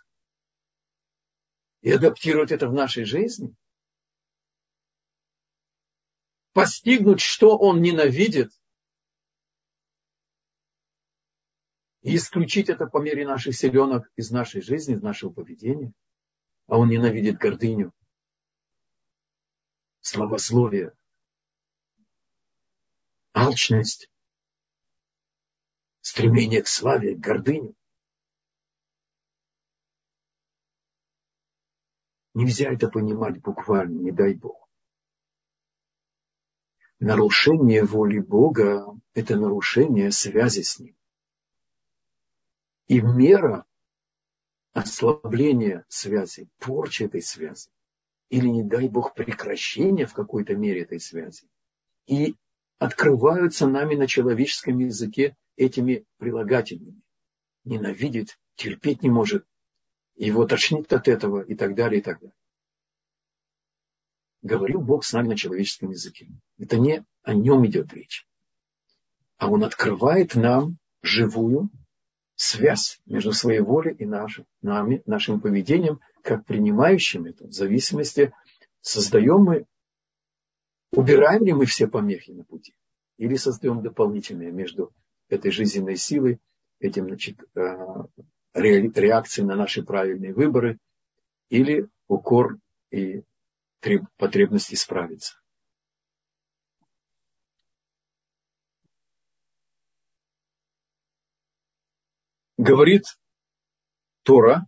и 1.82 1.92
адаптировать 1.92 2.52
это 2.52 2.70
в 2.70 2.74
нашей 2.74 3.06
жизни. 3.06 3.56
Постигнуть, 6.54 7.22
что 7.22 7.58
он 7.58 7.82
ненавидит, 7.82 8.52
и 12.04 12.16
исключить 12.16 12.70
это 12.70 12.86
по 12.86 13.00
мере 13.00 13.26
наших 13.26 13.56
селенок 13.56 14.12
из 14.16 14.30
нашей 14.30 14.62
жизни, 14.62 14.94
из 14.94 15.02
нашего 15.02 15.34
поведения. 15.34 15.92
А 16.68 16.78
он 16.78 16.90
ненавидит 16.90 17.40
гордыню, 17.40 17.92
славословие, 20.02 20.96
алчность, 23.36 24.10
стремление 26.02 26.64
к 26.64 26.68
славе, 26.68 27.16
гордыню. 27.16 27.76
Нельзя 32.34 32.72
это 32.72 32.90
понимать 32.90 33.42
буквально, 33.42 34.00
не 34.00 34.12
дай 34.12 34.34
Бог. 34.34 34.70
Нарушение 37.00 37.84
воли 37.84 38.20
Бога– 38.20 38.86
это 39.14 39.36
нарушение 39.36 40.12
связи 40.12 40.62
с 40.62 40.80
Ним. 40.80 40.96
И 42.88 43.02
мера 43.02 43.66
ослабления 44.72 45.86
связи, 45.90 46.48
порчи 46.60 47.04
этой 47.04 47.22
связи, 47.22 47.70
или, 48.30 48.48
не 48.48 48.64
дай 48.64 48.88
Бог, 48.88 49.14
прекращения 49.14 50.06
в 50.06 50.14
какой-то 50.14 50.56
мере 50.56 50.84
этой 50.84 51.00
связи, 51.00 51.50
и 52.06 52.36
открываются 52.78 53.68
нами 53.68 53.96
на 53.96 54.08
человеческом 54.08 54.80
языке 54.80 55.36
этими 55.56 56.06
прилагательными. 56.18 57.02
Ненавидит, 57.64 58.38
терпеть 58.56 59.02
не 59.02 59.10
может, 59.10 59.46
его 60.16 60.46
тошнит 60.46 60.92
от 60.94 61.08
этого 61.08 61.42
и 61.42 61.56
так 61.56 61.76
далее, 61.76 62.00
и 62.00 62.04
так 62.04 62.20
далее. 62.20 62.36
Говорил 64.42 64.82
Бог 64.82 65.04
с 65.04 65.14
нами 65.14 65.30
на 65.30 65.38
человеческом 65.38 65.90
языке. 65.90 66.28
Это 66.58 66.78
не 66.78 67.04
о 67.24 67.34
нем 67.34 67.66
идет 67.66 67.94
речь. 67.94 68.28
А 69.38 69.50
Он 69.50 69.64
открывает 69.64 70.36
нам 70.36 70.78
живую 71.02 71.70
связь 72.36 73.02
между 73.06 73.32
своей 73.32 73.62
волей 73.62 73.96
и 73.98 74.06
нашим, 74.06 74.46
нами, 74.62 75.02
нашим 75.06 75.40
поведением, 75.40 76.00
как 76.22 76.46
принимающим 76.46 77.26
это, 77.26 77.48
в 77.48 77.54
зависимости, 77.54 78.34
создаем 78.82 79.44
мы 79.44 79.66
Убираем 80.92 81.44
ли 81.46 81.54
мы 81.54 81.66
все 81.66 81.88
помехи 81.88 82.32
на 82.32 82.44
пути? 82.44 82.76
Или 83.18 83.36
создаем 83.36 83.82
дополнительные 83.82 84.52
между 84.52 84.94
этой 85.30 85.52
жизненной 85.52 85.96
силой, 85.98 86.40
этим 86.80 87.08
значит, 87.08 87.42
э, 87.56 87.78
реакцией 88.54 89.46
на 89.46 89.56
наши 89.56 89.84
правильные 89.84 90.34
выборы, 90.34 90.78
или 91.50 91.88
укор 92.08 92.58
и 92.92 93.24
потребность 94.18 94.74
исправиться? 94.74 95.40
Говорит 102.58 103.04
Тора, 104.24 104.66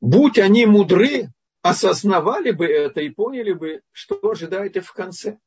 будь 0.00 0.38
они 0.38 0.64
мудры, 0.64 1.28
осознавали 1.62 2.52
бы 2.52 2.66
это 2.66 3.00
и 3.00 3.10
поняли 3.10 3.52
бы, 3.52 3.82
что 3.92 4.18
ожидает 4.30 4.76
их 4.76 4.86
в 4.86 4.92
конце. 4.92 5.38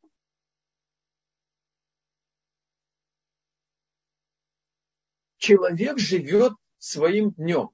Человек 5.38 6.00
живет 6.00 6.54
своим 6.78 7.32
днем, 7.32 7.70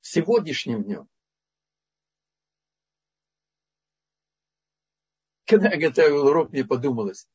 сегодняшним 0.00 0.84
днем. 0.84 1.08
Когда 5.44 5.70
я 5.70 5.78
готовил 5.78 6.26
урок, 6.26 6.50
мне 6.50 6.64
подумалось, 6.64 7.26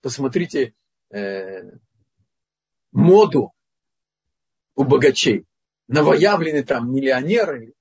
посмотрите 0.00 0.74
э, 1.10 1.62
моду 2.92 3.52
у 4.74 4.84
богачей. 4.84 5.46
Новоявленный 5.88 6.64
там 6.64 6.94
миллионеры, 6.94 7.74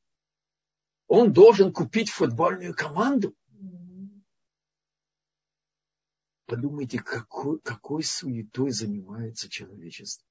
он 1.14 1.34
должен 1.34 1.74
купить 1.74 2.10
футбольную 2.10 2.74
команду. 2.74 3.36
Подумайте, 6.46 7.00
какой, 7.00 7.60
какой 7.60 8.02
суетой 8.02 8.72
занимается 8.72 9.50
человечество. 9.50 10.26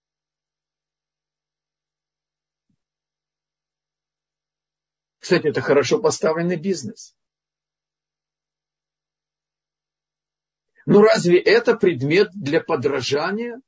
Кстати, 5.18 5.48
это 5.48 5.60
хорошо 5.60 6.00
поставленный 6.00 6.56
бизнес. 6.56 7.14
Но 10.86 11.02
разве 11.02 11.38
это 11.38 11.76
предмет 11.76 12.30
для 12.32 12.62
подражания? 12.62 13.60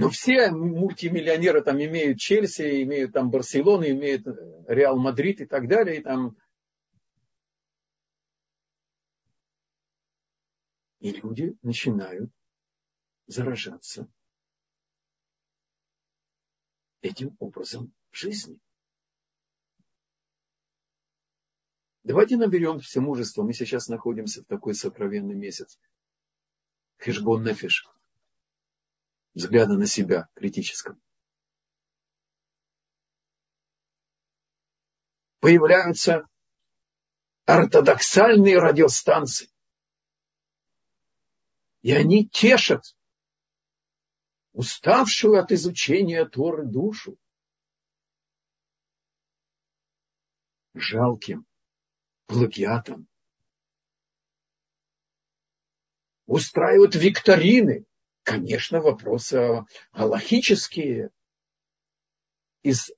Но 0.00 0.10
все 0.10 0.50
мультимиллионеры 0.52 1.60
там 1.62 1.82
имеют 1.82 2.18
Чельси, 2.18 2.82
имеют 2.84 3.12
там 3.12 3.30
Барселону, 3.30 3.84
имеют 3.84 4.26
э, 4.28 4.64
Реал 4.68 4.96
Мадрид 4.96 5.40
и 5.40 5.46
так 5.46 5.66
далее. 5.66 5.98
И, 5.98 6.02
там... 6.02 6.36
и 11.00 11.10
люди 11.10 11.56
начинают 11.62 12.30
заражаться 13.26 14.08
этим 17.00 17.36
образом 17.40 17.92
жизни. 18.12 18.60
Давайте 22.04 22.36
наберем 22.36 22.78
все 22.78 23.00
мужество. 23.00 23.42
Мы 23.42 23.52
сейчас 23.52 23.88
находимся 23.88 24.42
в 24.42 24.46
такой 24.46 24.74
сокровенный 24.74 25.34
месяц. 25.34 25.78
Хешбон 26.98 27.42
нефиш. 27.42 27.84
Взгляда 29.38 29.74
на 29.74 29.86
себя 29.86 30.28
критическом. 30.34 31.00
Появляются 35.38 36.26
ортодоксальные 37.46 38.58
радиостанции. 38.58 39.48
И 41.82 41.92
они 41.92 42.28
тешат 42.28 42.82
уставшую 44.54 45.40
от 45.40 45.52
изучения 45.52 46.28
Торы 46.28 46.66
душу. 46.66 47.16
Жалким 50.74 51.46
плагиатом. 52.26 53.06
Устраивают 56.26 56.96
викторины. 56.96 57.87
Конечно, 58.28 58.82
вопросы 58.82 59.64
галахические. 59.94 61.08
Из 62.62 62.90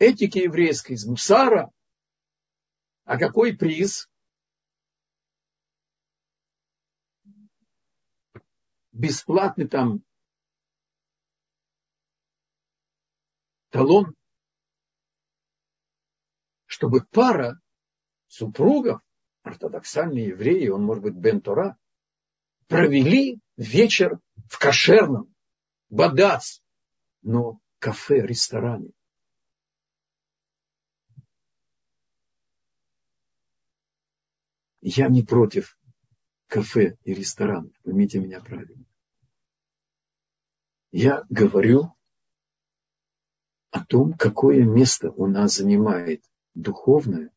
этики 0.00 0.38
еврейской, 0.38 0.94
из 0.94 1.06
мусара. 1.06 1.70
А 3.04 3.16
какой 3.16 3.56
приз? 3.56 4.10
Бесплатный 8.90 9.68
там 9.68 10.02
талон, 13.70 14.16
чтобы 16.66 17.06
пара 17.06 17.60
супругов, 18.26 19.00
ортодоксальные 19.44 20.30
евреи, 20.30 20.66
он 20.70 20.82
может 20.82 21.04
быть 21.04 21.14
Бен 21.14 21.40
Тора, 21.40 21.78
провели 22.66 23.38
вечер 23.62 24.18
в 24.48 24.58
кошерном, 24.58 25.32
бадац, 25.88 26.60
но 27.22 27.60
кафе, 27.78 28.26
ресторане. 28.26 28.90
Я 34.80 35.08
не 35.08 35.22
против 35.22 35.78
кафе 36.48 36.98
и 37.04 37.14
ресторанов, 37.14 37.72
поймите 37.82 38.18
меня 38.18 38.40
правильно. 38.40 38.84
Я 40.90 41.24
говорю 41.30 41.94
о 43.70 43.84
том, 43.84 44.12
какое 44.14 44.64
место 44.64 45.10
у 45.12 45.26
нас 45.28 45.54
занимает 45.54 46.24
духовное 46.54 47.32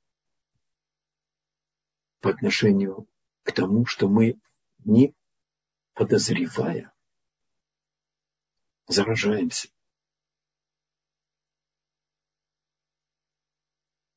по 2.19 2.31
отношению 2.31 3.07
к 3.43 3.53
тому, 3.53 3.85
что 3.85 4.09
мы 4.09 4.39
не 4.79 5.15
подозревая 5.95 6.93
заражаемся. 8.87 9.69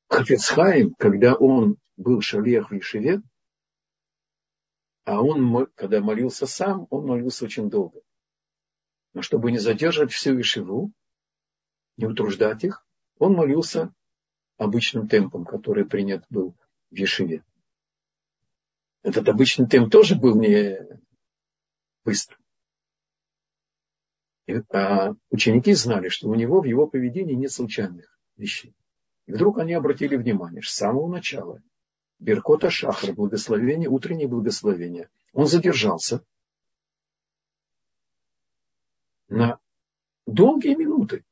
Хафецхайм, 0.09 0.95
когда 0.95 1.35
он 1.35 1.79
был 1.97 2.21
шалех 2.21 2.71
в 2.71 2.75
Ешеве, 2.75 3.23
а 5.05 5.23
он, 5.23 5.67
когда 5.75 6.01
молился 6.01 6.47
сам, 6.47 6.87
он 6.91 7.07
молился 7.07 7.45
очень 7.45 7.71
долго. 7.71 8.01
Но 9.15 9.23
чтобы 9.23 9.51
не 9.53 9.59
задерживать 9.59 10.13
всю 10.13 10.37
Ешеву, 10.37 10.93
не 11.97 12.07
утруждать 12.07 12.65
их, 12.65 12.87
он 13.19 13.33
молился 13.35 13.95
обычным 14.59 15.09
темпом, 15.09 15.45
который 15.45 15.87
принят 15.87 16.27
был 16.29 16.57
в 16.91 16.97
Ешиве. 16.97 17.45
Этот 19.03 19.29
обычный 19.29 19.69
темп 19.69 19.91
тоже 19.91 20.17
был 20.17 20.39
не 20.39 20.99
быстро. 22.09 22.39
А 24.73 25.13
ученики 25.29 25.75
знали, 25.75 26.09
что 26.09 26.29
у 26.29 26.35
него 26.35 26.63
в 26.63 26.65
его 26.65 26.87
поведении 26.87 27.35
нет 27.35 27.53
случайных 27.53 28.19
вещей. 28.37 28.75
И 29.27 29.33
вдруг 29.33 29.59
они 29.59 29.75
обратили 29.75 30.17
внимание, 30.17 30.63
что 30.63 30.73
с 30.73 30.77
самого 30.77 31.07
начала 31.07 31.63
Беркота 32.19 32.71
Шахар, 32.71 33.13
благословение, 33.13 33.91
утреннее 33.91 34.27
благословение, 34.27 35.11
он 35.35 35.47
задержался 35.47 36.25
на 39.29 39.59
долгие 40.27 40.77
минуты. 40.77 41.27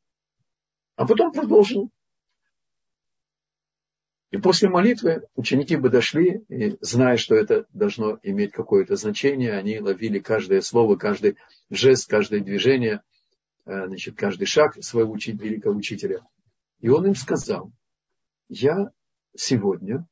А 0.97 1.07
потом 1.07 1.33
продолжил. 1.33 1.91
И 4.33 4.39
после 4.39 4.69
молитвы 4.69 5.23
ученики 5.37 5.77
бы 5.77 5.89
дошли, 5.89 6.45
и 6.49 6.77
зная, 6.81 7.17
что 7.17 7.37
это 7.37 7.67
должно 7.73 8.19
иметь 8.23 8.53
какое-то 8.53 8.97
значение, 8.97 9.53
они 9.53 9.79
ловили 9.79 10.19
каждое 10.19 10.63
слово, 10.63 10.97
каждый 10.97 11.37
жест, 11.71 12.09
каждое 12.09 12.41
движение, 12.41 13.03
э, 13.67 13.87
значит, 13.87 14.17
каждый 14.17 14.47
шаг 14.47 14.83
своего 14.83 15.13
учителя, 15.13 15.45
великого 15.45 15.77
учителя. 15.77 16.27
И 16.81 16.89
он 16.89 17.07
им 17.07 17.15
сказал, 17.15 17.71
я 18.49 18.91
сегодня 19.37 20.07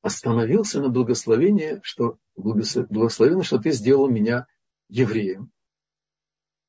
остановился 0.00 0.80
на 0.80 0.88
благословении, 0.88 1.80
что 1.82 2.18
благословенно, 2.34 3.42
что 3.42 3.58
ты 3.58 3.72
сделал 3.72 4.08
меня 4.08 4.46
евреем, 4.88 5.50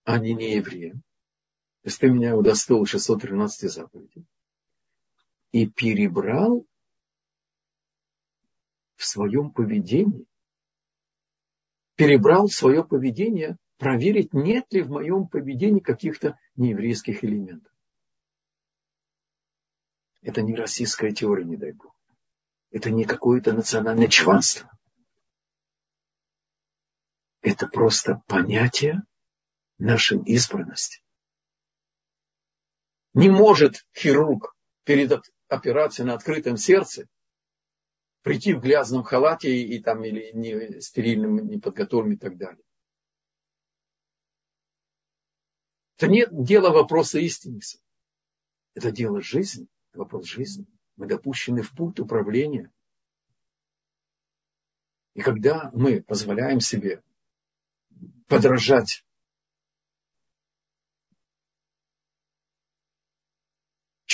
а 0.03 0.19
не 0.19 0.33
не 0.33 0.55
евреем. 0.55 1.03
То 1.83 1.89
есть 1.89 1.99
ты 1.99 2.09
меня 2.09 2.35
удостоил 2.35 2.85
613 2.85 3.71
заповедей. 3.71 4.25
И 5.51 5.67
перебрал 5.67 6.65
в 8.95 9.05
своем 9.05 9.51
поведении, 9.51 10.25
перебрал 11.95 12.47
свое 12.49 12.83
поведение, 12.83 13.57
проверить, 13.77 14.33
нет 14.33 14.65
ли 14.71 14.81
в 14.81 14.89
моем 14.89 15.27
поведении 15.27 15.79
каких-то 15.79 16.37
нееврейских 16.55 17.23
элементов. 17.23 17.71
Это 20.21 20.41
не 20.41 20.55
российская 20.55 21.11
теория, 21.11 21.45
не 21.45 21.57
дай 21.57 21.71
бог. 21.71 21.95
Это 22.71 22.91
не 22.91 23.05
какое-то 23.05 23.53
национальное 23.53 24.07
чванство. 24.07 24.69
Это 27.41 27.67
просто 27.67 28.21
понятие 28.27 29.03
нашей 29.77 30.21
избранности. 30.23 31.01
Не 33.13 33.29
может 33.29 33.87
хирург 33.95 34.55
перед 34.83 35.11
операцией 35.47 36.07
на 36.07 36.13
открытом 36.13 36.57
сердце 36.57 37.07
прийти 38.21 38.53
в 38.53 38.59
грязном 38.59 39.03
халате 39.03 39.55
и, 39.55 39.77
и 39.77 39.81
там 39.81 40.03
или 40.03 40.31
не 40.33 40.81
стерильным, 40.81 41.47
не 41.47 41.59
подготовленным 41.59 42.17
и 42.17 42.19
так 42.19 42.37
далее. 42.37 42.63
Это 45.97 46.07
не 46.07 46.27
дело 46.29 46.71
вопроса 46.71 47.19
истинности. 47.19 47.79
Это 48.75 48.91
дело 48.91 49.21
жизни, 49.21 49.67
вопрос 49.93 50.25
жизни. 50.25 50.67
Мы 50.95 51.07
допущены 51.07 51.63
в 51.63 51.71
пункт 51.71 51.99
управления. 51.99 52.71
И 55.15 55.21
когда 55.21 55.71
мы 55.73 56.03
позволяем 56.03 56.59
себе 56.59 57.01
подражать 58.27 59.03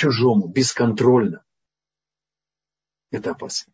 чужому, 0.03 0.49
бесконтрольно. 0.49 1.45
Это 3.09 3.31
опасно. 3.31 3.71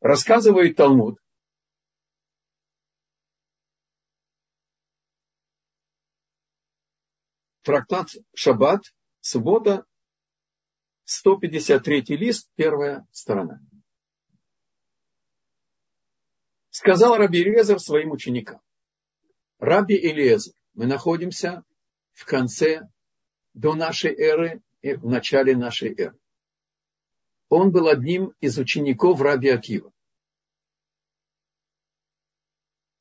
Рассказывает 0.00 0.76
Талмуд, 0.76 1.18
трактат 7.62 8.10
Шаббат, 8.34 8.82
суббота, 9.20 9.86
153 11.04 12.16
лист, 12.18 12.50
первая 12.54 13.06
сторона. 13.12 13.60
Сказал 16.74 17.16
Раби 17.16 17.40
Элиезер 17.40 17.78
своим 17.78 18.10
ученикам. 18.10 18.60
Раби 19.60 19.94
Элиезер, 19.94 20.54
мы 20.72 20.86
находимся 20.86 21.62
в 22.14 22.24
конце, 22.24 22.88
до 23.52 23.76
нашей 23.76 24.12
эры 24.12 24.60
и 24.82 24.94
в 24.94 25.06
начале 25.06 25.56
нашей 25.56 25.94
эры. 25.94 26.18
Он 27.48 27.70
был 27.70 27.86
одним 27.86 28.34
из 28.40 28.58
учеников 28.58 29.20
Раби 29.20 29.50
Акива. 29.50 29.92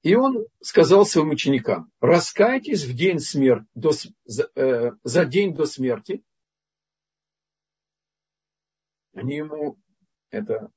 И 0.04 0.14
он 0.14 0.46
сказал 0.62 1.04
своим 1.08 1.32
ученикам, 1.32 1.92
раскайтесь 2.00 2.84
в 2.84 2.94
день 2.94 3.18
смерти, 3.18 3.66
до, 3.74 3.90
за, 4.26 4.52
э, 4.54 4.92
за 5.04 5.26
день 5.26 5.56
до 5.56 5.66
смерти 5.66 6.24
Они 9.16 9.38
ему, 9.38 9.80
это 10.30 10.70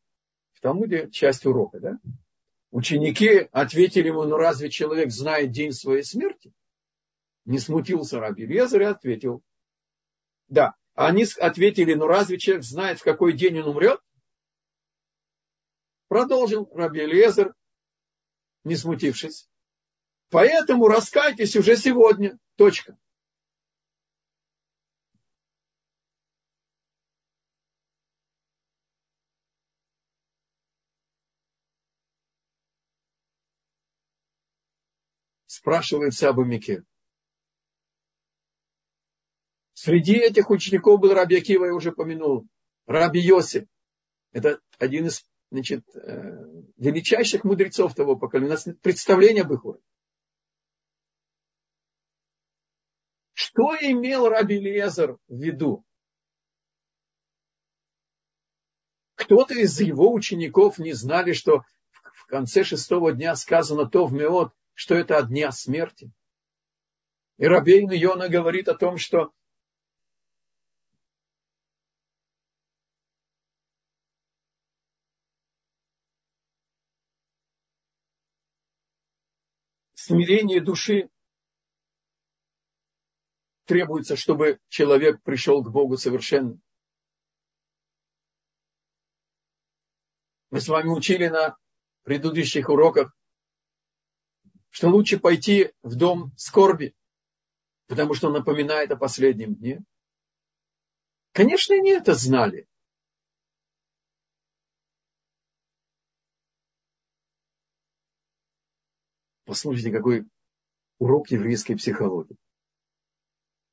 в 0.54 0.62
Талмуде 0.62 1.11
часть 1.11 1.44
урока, 1.44 1.78
да? 1.78 1.98
Ученики 2.70 3.48
ответили 3.52 4.09
ему, 4.09 4.24
ну 4.24 4.37
разве 4.37 4.70
человек 4.70 5.11
знает 5.11 5.52
день 5.52 5.72
своей 5.72 6.02
смерти? 6.02 6.52
Не 7.44 7.59
смутился 7.59 8.18
Раби 8.18 8.44
Лезарь 8.44 8.83
и 8.83 8.87
ответил, 8.87 9.42
да. 10.48 10.74
Они 10.94 11.26
ответили, 11.40 11.94
ну 11.94 12.07
разве 12.07 12.38
человек 12.38 12.64
знает, 12.64 13.00
в 13.00 13.05
какой 13.05 13.35
день 13.35 13.61
он 13.61 13.68
умрет? 13.68 14.00
Продолжил 16.09 16.68
Раби 16.72 17.05
Лезер, 17.05 17.55
не 18.64 18.76
смутившись. 18.76 19.48
Поэтому 20.31 20.88
раскайтесь 20.88 21.55
уже 21.57 21.76
сегодня. 21.76 22.38
Точка. 22.57 22.96
Спрашивает 35.57 36.12
Саба 36.12 36.45
Микель. 36.45 36.85
Среди 39.73 40.14
этих 40.14 40.51
учеников 40.51 41.01
был 41.01 41.14
Раби 41.14 41.37
Акива, 41.37 41.66
я 41.66 41.75
уже 41.75 41.92
помянул, 41.92 42.47
Раби 42.87 43.21
Йосиф. 43.21 43.66
Это 44.33 44.61
один 44.79 45.07
из 45.07 45.25
значит, 45.51 45.85
э, 45.95 46.45
величайших 46.77 47.45
мудрецов 47.45 47.95
того 47.95 48.16
поколения. 48.16 48.49
У 48.49 48.53
нас 48.53 48.66
нет 48.66 48.79
об 49.40 49.53
их 49.53 49.64
уровне. 49.64 49.83
Что 53.33 53.77
имел 53.81 54.29
Раби 54.29 54.59
Лезер 54.59 55.16
в 55.29 55.40
виду? 55.40 55.85
Кто-то 59.14 59.55
из 59.55 59.81
его 59.81 60.12
учеников 60.12 60.79
не 60.79 60.92
знали, 60.92 61.33
что 61.33 61.62
в 62.14 62.27
конце 62.27 62.64
шестого 62.64 63.12
дня 63.12 63.35
сказано 63.37 63.88
то 63.88 64.05
в 64.07 64.12
Меот, 64.12 64.53
что 64.77 64.95
это 64.95 65.17
от 65.17 65.29
дня 65.29 65.51
смерти. 65.51 66.12
И 67.39 67.47
Рабейн 67.47 67.91
Йона 67.91 68.29
говорит 68.29 68.69
о 68.69 68.75
том, 68.75 68.99
что 68.99 69.33
смирение 79.95 80.61
души 80.61 81.09
требуется, 83.65 84.15
чтобы 84.15 84.61
человек 84.69 85.23
пришел 85.23 85.65
к 85.65 85.71
Богу 85.71 85.97
совершенно. 85.97 86.61
Мы 90.51 90.61
с 90.61 90.69
вами 90.69 90.91
учили 90.91 91.29
на 91.29 91.57
предыдущих 92.03 92.69
уроках, 92.69 93.17
что 94.77 94.91
лучше 94.91 95.19
пойти 95.19 95.73
в 95.83 95.95
дом 95.95 96.35
скорби, 96.37 96.95
потому 97.87 98.12
что 98.12 98.27
он 98.27 98.35
напоминает 98.35 98.91
о 98.91 98.97
последнем 98.99 99.55
дне. 99.55 99.83
Конечно, 101.33 101.75
они 101.75 101.93
это 101.93 102.12
знали. 102.12 102.69
Послушайте, 109.47 109.91
какой 109.91 110.29
урок 110.99 111.31
еврейской 111.31 111.77
психологии. 111.77 112.37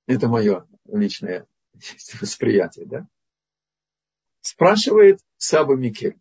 Это 0.08 0.30
мое 0.30 0.66
личное 0.86 1.46
восприятие, 2.22 2.86
да? 2.86 3.08
Спрашивает 4.39 5.20
Саба 5.36 5.76
Микель. 5.76 6.18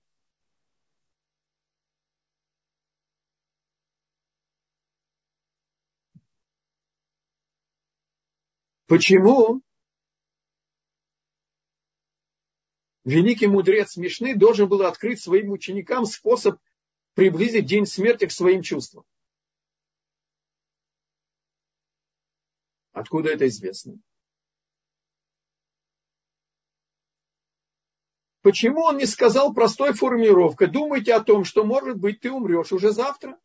Почему 8.92 9.62
великий 13.04 13.46
мудрец 13.46 13.96
Мишны 13.96 14.36
должен 14.36 14.68
был 14.68 14.82
открыть 14.82 15.18
своим 15.18 15.50
ученикам 15.50 16.04
способ 16.04 16.60
приблизить 17.14 17.64
день 17.64 17.86
смерти 17.86 18.26
к 18.26 18.32
своим 18.32 18.60
чувствам? 18.60 19.06
Откуда 22.92 23.30
это 23.30 23.48
известно? 23.48 23.98
Почему 28.42 28.82
он 28.82 28.98
не 28.98 29.06
сказал 29.06 29.54
простой 29.54 29.94
формулировкой, 29.94 30.70
думайте 30.70 31.14
о 31.14 31.24
том, 31.24 31.44
что, 31.46 31.64
может 31.64 31.96
быть, 31.96 32.20
ты 32.20 32.30
умрешь 32.30 32.72
уже 32.72 32.90
завтра? 32.90 33.40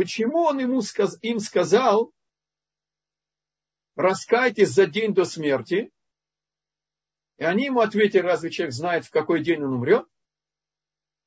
Почему 0.00 0.44
он 0.44 0.58
ему, 0.58 0.80
им 1.20 1.40
сказал, 1.40 2.14
раскайтесь 3.96 4.70
за 4.70 4.86
день 4.86 5.12
до 5.12 5.26
смерти? 5.26 5.92
И 7.36 7.44
они 7.44 7.66
ему 7.66 7.80
ответили, 7.80 8.20
разве 8.22 8.50
человек 8.50 8.72
знает, 8.72 9.04
в 9.04 9.10
какой 9.10 9.44
день 9.44 9.62
он 9.62 9.74
умрет? 9.74 10.06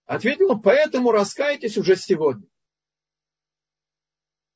Ответил 0.06 0.54
он, 0.54 0.64
поэтому 0.64 1.12
раскайтесь 1.12 1.78
уже 1.78 1.96
сегодня. 1.96 2.48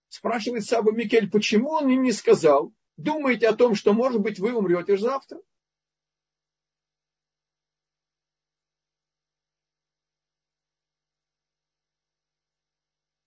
Спрашивает 0.08 0.66
Саба 0.66 0.92
Микель, 0.92 1.30
почему 1.30 1.74
он 1.74 1.88
им 1.88 2.02
не 2.02 2.12
сказал, 2.12 2.74
думаете 2.96 3.48
о 3.48 3.56
том, 3.56 3.76
что, 3.76 3.94
может 3.94 4.20
быть, 4.20 4.40
вы 4.40 4.52
умрете 4.52 4.98
завтра? 4.98 5.40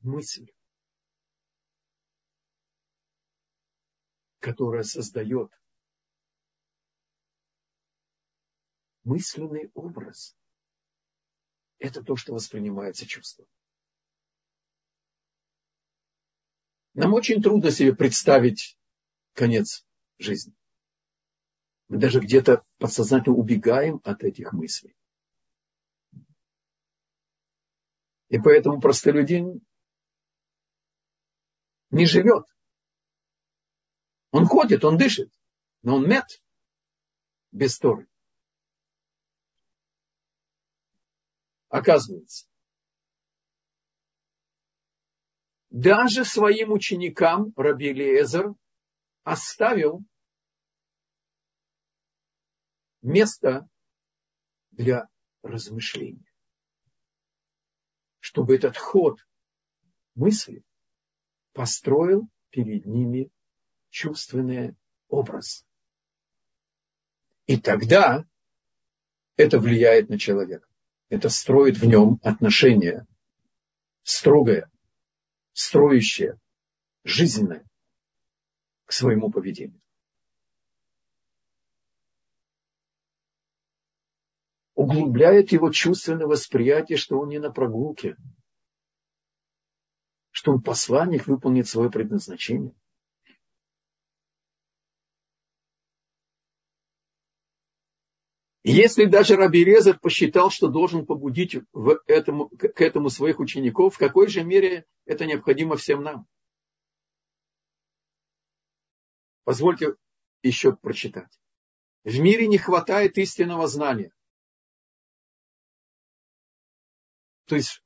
Мысль. 0.00 0.50
Которая 4.40 4.82
создает 4.82 5.52
мысленный 9.04 9.70
образ. 9.74 10.36
Это 11.78 12.02
то, 12.02 12.16
что 12.16 12.34
воспринимается 12.34 13.06
чувством. 13.06 13.46
Нам 16.94 17.14
очень 17.14 17.40
трудно 17.40 17.70
себе 17.70 17.94
представить 17.94 18.78
конец 19.34 19.86
жизни. 20.18 20.54
Мы 21.88 21.98
даже 21.98 22.20
где-то 22.20 22.64
подсознательно 22.78 23.36
убегаем 23.36 24.00
от 24.04 24.22
этих 24.22 24.52
мыслей. 24.52 24.96
И 28.28 28.38
поэтому 28.38 28.80
простолюдин 28.80 29.60
не 31.90 32.06
живет 32.06 32.46
он 34.30 34.46
ходит, 34.46 34.84
он 34.84 34.96
дышит, 34.96 35.32
но 35.82 35.96
он 35.96 36.08
мед 36.08 36.42
без 37.52 37.78
Торы. 37.78 38.08
Оказывается, 41.68 42.48
даже 45.70 46.24
своим 46.24 46.72
ученикам 46.72 47.52
Раби 47.56 47.92
Лезер 47.92 48.54
оставил 49.22 50.02
место 53.02 53.68
для 54.72 55.08
размышления. 55.42 56.26
Чтобы 58.18 58.56
этот 58.56 58.76
ход 58.76 59.18
мысли 60.14 60.64
построил 61.52 62.28
перед 62.50 62.84
ними 62.86 63.30
чувственный 63.90 64.76
образ. 65.08 65.66
И 67.46 67.60
тогда 67.60 68.24
это 69.36 69.58
влияет 69.58 70.08
на 70.08 70.18
человека. 70.18 70.66
Это 71.08 71.28
строит 71.28 71.76
в 71.76 71.84
нем 71.84 72.20
отношения 72.22 73.06
строгое, 74.02 74.70
строящее, 75.52 76.38
жизненное 77.04 77.68
к 78.86 78.92
своему 78.92 79.30
поведению. 79.30 79.80
Углубляет 84.74 85.52
его 85.52 85.70
чувственное 85.70 86.26
восприятие, 86.26 86.96
что 86.96 87.18
он 87.18 87.28
не 87.28 87.38
на 87.38 87.50
прогулке, 87.50 88.16
что 90.30 90.52
он 90.52 90.62
посланник 90.62 91.26
выполнит 91.26 91.68
свое 91.68 91.90
предназначение– 91.90 92.74
Если 98.70 99.06
даже 99.06 99.36
Раби 99.36 99.64
Резер 99.64 99.98
посчитал, 99.98 100.50
что 100.50 100.68
должен 100.68 101.04
побудить 101.04 101.56
в 101.72 102.00
этому, 102.06 102.48
к 102.48 102.80
этому 102.80 103.10
своих 103.10 103.40
учеников, 103.40 103.96
в 103.96 103.98
какой 103.98 104.28
же 104.28 104.44
мере 104.44 104.86
это 105.06 105.26
необходимо 105.26 105.76
всем 105.76 106.02
нам? 106.02 106.26
Позвольте 109.44 109.96
еще 110.42 110.76
прочитать. 110.76 111.30
В 112.04 112.18
мире 112.20 112.46
не 112.46 112.58
хватает 112.58 113.18
истинного 113.18 113.66
знания. 113.66 114.12
То 117.46 117.56
есть, 117.56 117.82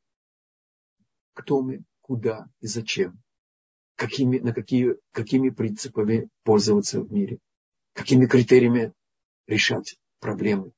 кто 1.32 1.62
мы, 1.62 1.84
куда 2.02 2.46
и 2.60 2.66
зачем, 2.66 3.22
какими, 3.94 4.38
на 4.38 4.52
какие, 4.52 4.96
какими 5.12 5.48
принципами 5.48 6.28
пользоваться 6.42 7.00
в 7.00 7.10
мире, 7.10 7.38
какими 7.94 8.26
критериями 8.26 8.92
решать 9.46 9.98
проблемы, 10.24 10.72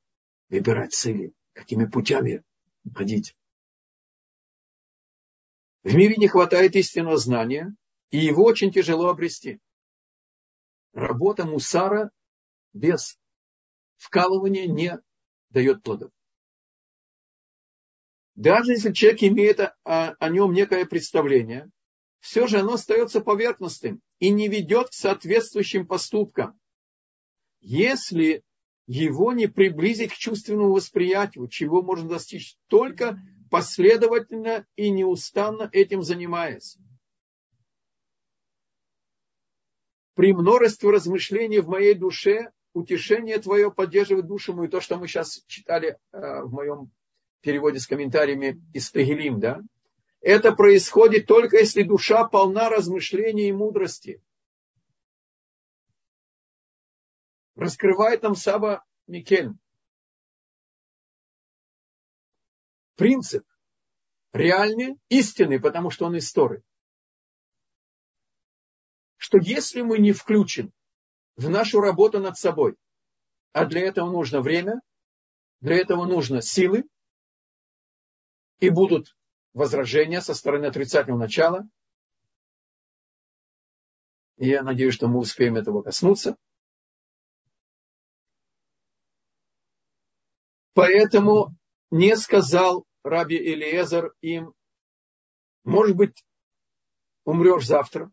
выбирать 0.48 0.92
цели, 0.92 1.32
какими 1.52 1.84
путями 1.84 2.42
ходить. 2.92 3.36
В 5.84 5.94
мире 5.94 6.16
не 6.16 6.26
хватает 6.26 6.74
истинного 6.74 7.16
знания, 7.16 7.72
и 8.10 8.18
его 8.18 8.42
очень 8.42 8.72
тяжело 8.72 9.08
обрести. 9.08 9.60
Работа 10.92 11.44
мусара 11.44 12.10
без 12.72 13.20
вкалывания 13.98 14.66
не 14.66 14.98
дает 15.50 15.84
плодов. 15.84 16.10
Даже 18.34 18.72
если 18.72 18.92
человек 18.92 19.22
имеет 19.22 19.60
о, 19.60 19.76
о 19.84 20.28
нем 20.28 20.54
некое 20.54 20.86
представление, 20.86 21.70
все 22.18 22.48
же 22.48 22.58
оно 22.58 22.72
остается 22.72 23.20
поверхностным 23.20 24.02
и 24.18 24.30
не 24.30 24.48
ведет 24.48 24.88
к 24.88 24.92
соответствующим 24.92 25.86
поступкам. 25.86 26.58
Если 27.60 28.42
его 28.86 29.32
не 29.32 29.46
приблизить 29.46 30.12
к 30.12 30.16
чувственному 30.16 30.72
восприятию, 30.72 31.48
чего 31.48 31.82
можно 31.82 32.08
достичь 32.08 32.56
только 32.68 33.18
последовательно 33.50 34.66
и 34.76 34.90
неустанно 34.90 35.68
этим 35.72 36.02
занимаясь. 36.02 36.78
При 40.14 40.32
множестве 40.32 40.90
размышлений 40.90 41.60
в 41.60 41.68
моей 41.68 41.94
душе 41.94 42.50
утешение 42.72 43.38
твое 43.38 43.70
поддерживает 43.70 44.26
душу 44.26 44.54
мою. 44.54 44.70
То, 44.70 44.80
что 44.80 44.96
мы 44.96 45.08
сейчас 45.08 45.42
читали 45.46 45.98
э, 46.12 46.42
в 46.42 46.52
моем 46.52 46.90
переводе 47.42 47.80
с 47.80 47.86
комментариями 47.86 48.62
из 48.72 48.90
Тагилим, 48.90 49.40
да? 49.40 49.60
Это 50.20 50.52
происходит 50.52 51.26
только 51.26 51.58
если 51.58 51.82
душа 51.82 52.24
полна 52.24 52.70
размышления 52.70 53.48
и 53.48 53.52
мудрости. 53.52 54.22
Раскрывает 57.56 58.22
нам 58.22 58.36
Саба 58.36 58.84
Микель. 59.06 59.50
Принцип 62.94 63.44
реальный, 64.32 64.98
истинный, 65.08 65.60
потому 65.60 65.90
что 65.90 66.06
он 66.06 66.16
историк. 66.18 66.62
Что 69.16 69.38
если 69.38 69.80
мы 69.80 69.98
не 69.98 70.12
включим 70.12 70.72
в 71.36 71.48
нашу 71.48 71.80
работу 71.80 72.20
над 72.20 72.38
собой, 72.38 72.76
а 73.52 73.64
для 73.64 73.82
этого 73.82 74.10
нужно 74.10 74.40
время, 74.40 74.80
для 75.60 75.76
этого 75.76 76.04
нужно 76.04 76.42
силы, 76.42 76.84
и 78.60 78.70
будут 78.70 79.16
возражения 79.54 80.20
со 80.20 80.34
стороны 80.34 80.66
отрицательного 80.66 81.20
начала. 81.20 81.68
И 84.36 84.48
я 84.48 84.62
надеюсь, 84.62 84.94
что 84.94 85.08
мы 85.08 85.18
успеем 85.18 85.56
этого 85.56 85.82
коснуться. 85.82 86.36
Поэтому 90.76 91.56
не 91.90 92.14
сказал 92.18 92.84
Раби 93.02 93.38
Элиезер 93.38 94.12
им, 94.20 94.52
может 95.64 95.96
быть, 95.96 96.22
умрешь 97.24 97.66
завтра. 97.66 98.12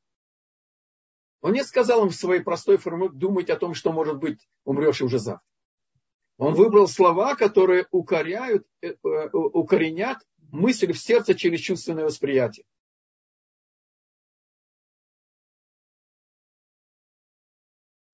Он 1.41 1.51
не 1.51 1.66
сказал 1.66 2.05
им 2.05 2.09
в 2.09 2.16
своей 2.16 2.41
простой 2.41 2.78
форме 2.78 3.09
думать 3.09 3.49
о 3.49 3.57
том, 3.57 3.74
что, 3.74 3.91
может 3.91 4.18
быть, 4.18 4.47
умрешь 4.64 5.01
уже 5.01 5.20
завтра. 5.20 5.45
Он 6.38 6.53
выбрал 6.53 6.88
слова, 6.88 7.36
которые 7.36 7.86
укоряют, 7.91 8.66
э, 8.80 8.91
э, 8.91 9.30
укоренят 9.34 10.26
мысль 10.38 10.93
в 10.93 10.97
сердце 10.97 11.36
через 11.36 11.59
чувственное 11.59 12.05
восприятие. 12.05 12.66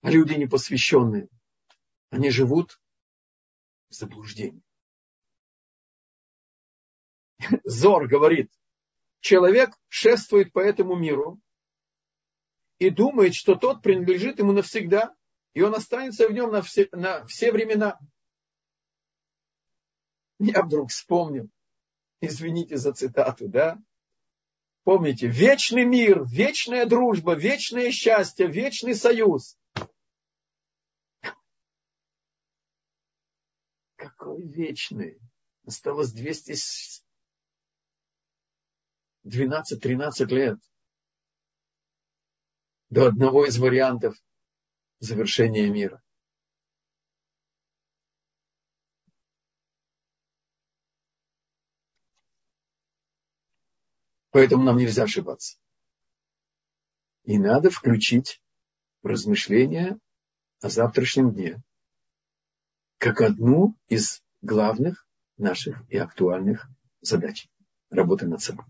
А 0.01 0.09
люди 0.09 0.33
непосвященные, 0.33 1.29
они 2.09 2.31
живут 2.31 2.79
в 3.89 3.93
заблуждении. 3.93 4.61
Зор 7.63 8.07
говорит, 8.07 8.51
человек 9.21 9.71
шествует 9.87 10.51
по 10.51 10.59
этому 10.59 10.95
миру 10.95 11.39
и 12.77 12.89
думает, 12.89 13.35
что 13.35 13.55
тот 13.55 13.81
принадлежит 13.81 14.39
ему 14.39 14.51
навсегда, 14.51 15.15
и 15.53 15.61
он 15.61 15.75
останется 15.75 16.27
в 16.27 16.31
нем 16.31 16.51
на 16.51 16.61
все, 16.61 16.87
на 16.91 17.25
все 17.25 17.51
времена. 17.51 17.99
Я 20.39 20.63
вдруг 20.63 20.89
вспомнил, 20.89 21.49
извините 22.21 22.77
за 22.77 22.93
цитату, 22.93 23.49
да? 23.49 23.77
Помните, 24.83 25.27
вечный 25.27 25.83
мир, 25.83 26.25
вечная 26.25 26.85
дружба, 26.85 27.35
вечное 27.35 27.91
счастье, 27.91 28.47
вечный 28.47 28.95
союз. 28.95 29.57
Какой 33.99 34.41
вечный? 34.47 35.19
Осталось 35.65 36.15
212-13 36.15 37.01
лет 40.27 40.57
до 42.89 43.07
одного 43.07 43.45
из 43.45 43.59
вариантов 43.59 44.15
завершения 44.99 45.69
мира. 45.69 46.01
Поэтому 54.31 54.63
нам 54.63 54.77
нельзя 54.77 55.03
ошибаться. 55.03 55.59
И 57.23 57.37
надо 57.37 57.69
включить 57.69 58.41
размышления 59.03 59.99
о 60.61 60.69
завтрашнем 60.69 61.33
дне 61.33 61.61
как 62.99 63.21
одну 63.21 63.75
из 63.87 64.21
главных 64.41 65.07
наших 65.37 65.81
и 65.89 65.97
актуальных 65.97 66.67
задач 66.99 67.47
работы 67.89 68.27
над 68.27 68.41
собой. 68.41 68.65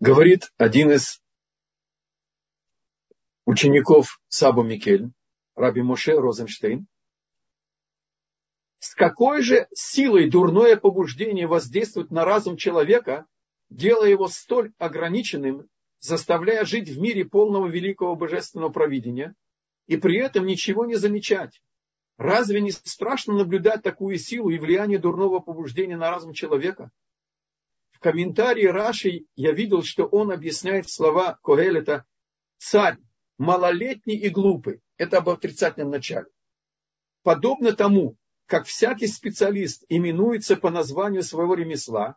Говорит 0.00 0.52
один 0.56 0.90
из 0.90 1.22
учеников 3.44 4.20
Сабу 4.26 4.64
Микель, 4.64 5.12
Раби 5.54 5.82
Моше 5.82 6.18
Розенштейн, 6.18 6.88
с 8.80 8.96
какой 8.96 9.42
же 9.42 9.68
силой 9.72 10.28
дурное 10.28 10.76
побуждение 10.76 11.46
воздействует 11.46 12.10
на 12.10 12.24
разум 12.24 12.56
человека, 12.56 13.26
делая 13.76 14.10
его 14.10 14.28
столь 14.28 14.72
ограниченным, 14.78 15.68
заставляя 15.98 16.64
жить 16.64 16.88
в 16.88 17.00
мире 17.00 17.24
полного 17.24 17.66
великого 17.68 18.14
божественного 18.16 18.70
провидения, 18.70 19.34
и 19.86 19.96
при 19.96 20.18
этом 20.18 20.46
ничего 20.46 20.84
не 20.84 20.96
замечать. 20.96 21.62
Разве 22.18 22.60
не 22.60 22.70
страшно 22.70 23.34
наблюдать 23.34 23.82
такую 23.82 24.18
силу 24.18 24.50
и 24.50 24.58
влияние 24.58 24.98
дурного 24.98 25.40
побуждения 25.40 25.96
на 25.96 26.10
разум 26.10 26.34
человека? 26.34 26.90
В 27.90 27.98
комментарии 27.98 28.66
Раши 28.66 29.26
я 29.36 29.52
видел, 29.52 29.82
что 29.82 30.04
он 30.04 30.30
объясняет 30.30 30.88
слова 30.88 31.38
Когелета 31.42 32.04
«Царь, 32.58 32.98
малолетний 33.38 34.16
и 34.16 34.28
глупый». 34.28 34.80
Это 34.98 35.18
об 35.18 35.30
отрицательном 35.30 35.90
начале. 35.90 36.26
Подобно 37.22 37.72
тому, 37.72 38.16
как 38.46 38.66
всякий 38.66 39.06
специалист 39.06 39.84
именуется 39.88 40.56
по 40.56 40.70
названию 40.70 41.22
своего 41.22 41.54
ремесла, 41.54 42.16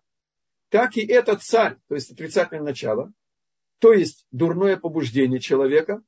так 0.70 0.98
и 0.98 1.06
этот 1.06 1.44
царь, 1.44 1.78
то 1.88 1.96
есть 1.96 2.12
отрицательное 2.12 2.64
начало, 2.64 3.14
то 3.80 3.94
есть 3.94 4.26
дурное 4.32 4.78
побуждение 4.78 5.40
человека, 5.40 6.04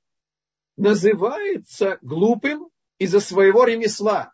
называется 0.78 1.98
глупым 2.02 2.70
из-за 2.98 3.20
своего 3.20 3.66
ремесла. 3.66 4.34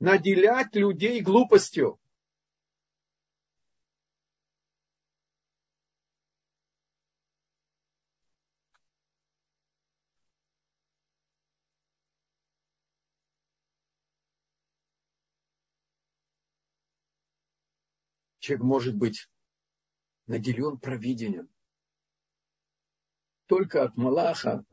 Наделять 0.00 0.74
людей 0.74 1.20
глупостью. 1.20 1.98
человек 18.48 18.64
может 18.64 18.96
быть 18.96 19.28
наделен 20.26 20.78
провидением. 20.78 21.50
Только 23.46 23.84
от 23.84 23.96
Малаха, 23.96 24.64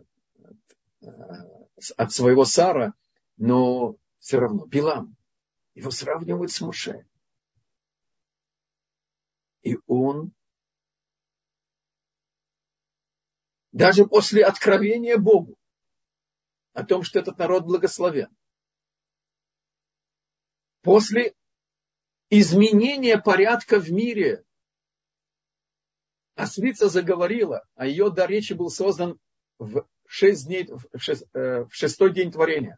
от, 0.41 0.57
э, 1.01 1.87
от 1.97 2.11
своего 2.13 2.45
Сара, 2.45 2.93
но 3.35 3.97
все 4.19 4.39
равно 4.39 4.65
Билам. 4.65 5.17
Его 5.73 5.91
сравнивают 5.91 6.51
с 6.51 6.61
Муше. 6.61 7.05
И 9.61 9.77
он 9.87 10.31
даже 13.73 14.05
после 14.05 14.45
откровения 14.45 15.17
Богу 15.17 15.57
о 16.71 16.85
том, 16.85 17.03
что 17.03 17.19
этот 17.19 17.37
народ 17.37 17.65
благословен, 17.65 18.29
после 20.81 21.35
изменения 22.29 23.17
порядка 23.17 23.79
в 23.79 23.91
мире, 23.91 24.43
Ослица 26.35 26.89
заговорила, 26.89 27.65
а 27.75 27.87
ее 27.87 28.11
дар 28.11 28.29
речи 28.29 28.53
был 28.53 28.69
создан 28.69 29.17
в, 29.57 29.87
шесть 30.05 30.47
дней, 30.47 30.67
в, 30.67 30.99
шест, 30.99 31.25
э, 31.33 31.63
в 31.63 31.73
шестой 31.73 32.13
день 32.13 32.31
творения. 32.31 32.77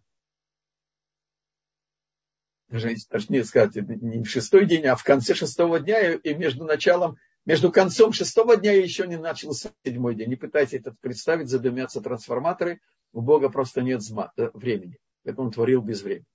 Даже, 2.69 2.95
точнее 3.09 3.43
сказать, 3.45 3.75
не 3.75 4.23
в 4.23 4.29
шестой 4.29 4.67
день, 4.67 4.85
а 4.85 4.95
в 4.95 5.03
конце 5.03 5.33
шестого 5.33 5.79
дня 5.79 6.13
и 6.13 6.33
между 6.35 6.65
началом, 6.65 7.17
между 7.45 7.71
концом 7.71 8.13
шестого 8.13 8.57
дня 8.57 8.73
и 8.73 8.83
еще 8.83 9.07
не 9.07 9.17
начался 9.17 9.71
седьмой 9.83 10.15
день. 10.15 10.29
Не 10.29 10.35
пытайтесь 10.35 10.81
это 10.81 10.95
представить, 10.99 11.49
задымятся 11.49 12.01
трансформаторы, 12.01 12.79
у 13.13 13.21
Бога 13.21 13.49
просто 13.49 13.81
нет 13.81 14.01
э, 14.37 14.51
времени. 14.53 14.99
Это 15.23 15.41
он 15.41 15.51
творил 15.51 15.81
без 15.81 16.03
времени. 16.03 16.27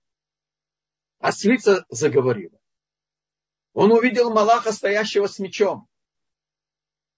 Ослица 1.21 1.85
заговорила. 1.89 2.59
Он 3.75 3.91
увидел 3.93 4.31
Малаха, 4.31 4.73
стоящего 4.73 5.27
с 5.27 5.39
мечом, 5.39 5.89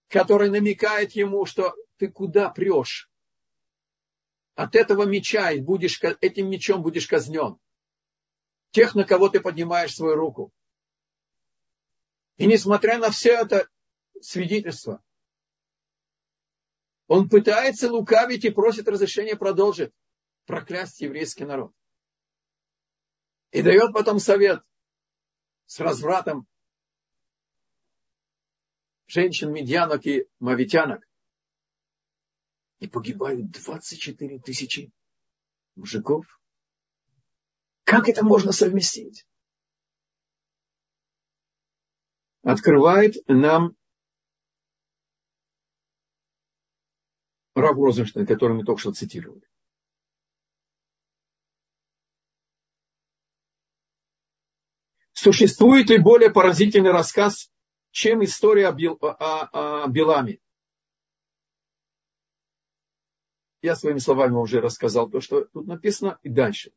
который 0.09 0.51
намекает 0.51 1.13
ему, 1.13 1.47
что 1.47 1.75
ты 1.97 2.09
куда 2.09 2.49
прешь? 2.49 3.11
От 4.55 4.77
этого 4.77 5.03
меча 5.05 5.51
и 5.51 5.61
будешь, 5.61 6.01
этим 6.21 6.49
мечом 6.49 6.83
будешь 6.83 7.09
казнен. 7.09 7.59
Тех, 8.71 8.95
на 8.95 9.05
кого 9.05 9.29
ты 9.29 9.41
поднимаешь 9.41 9.95
свою 9.95 10.15
руку. 10.15 10.53
И 12.37 12.47
несмотря 12.47 12.99
на 12.99 13.11
все 13.11 13.33
это 13.33 13.69
свидетельство, 14.21 15.03
он 17.07 17.29
пытается 17.29 17.91
лукавить 17.91 18.45
и 18.45 18.51
просит 18.51 18.89
разрешения 18.89 19.37
продолжить 19.37 19.93
проклясть 20.47 21.01
еврейский 21.01 21.45
народ. 21.45 21.73
И 23.51 23.63
дает 23.63 23.93
потом 23.93 24.19
совет 24.19 24.63
с 25.67 25.81
развратом 25.81 26.47
женщин, 29.07 29.53
медьянок 29.53 30.07
и 30.07 30.27
мавитянок. 30.41 31.07
И 32.81 32.89
погибают 32.89 33.51
24 33.51 34.41
тысячи 34.41 34.93
мужиков. 35.75 36.27
Как 37.85 38.09
это 38.09 38.25
можно 38.25 38.53
совместить? 38.53 39.27
Открывает 42.43 43.15
нам 43.27 43.77
Рав 47.55 47.77
Розенштейн, 47.77 48.27
который 48.27 48.57
мы 48.57 48.65
только 48.65 48.81
что 48.81 48.93
цитировали. 48.93 49.49
Существует 55.25 55.89
ли 55.89 55.97
более 55.97 56.29
поразительный 56.29 56.91
рассказ, 56.91 57.51
чем 57.93 58.23
история 58.25 58.69
о, 58.69 59.85
о 59.85 59.89
Биламе? 59.89 60.39
Я 63.63 63.75
своими 63.75 64.01
словами 64.01 64.35
уже 64.35 64.61
рассказал 64.61 65.09
то, 65.09 65.23
что 65.23 65.47
тут 65.47 65.67
написано, 65.67 66.19
и 66.23 66.29
дальше. 66.29 66.75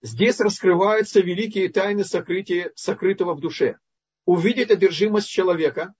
Здесь 0.00 0.38
раскрываются 0.38 1.18
великие 1.18 1.68
тайны 1.68 2.04
сокрытия, 2.04 2.70
сокрытого 2.76 3.34
в 3.34 3.40
душе. 3.40 3.80
Увидеть 4.26 4.70
одержимость 4.70 5.28
человека, 5.28 5.92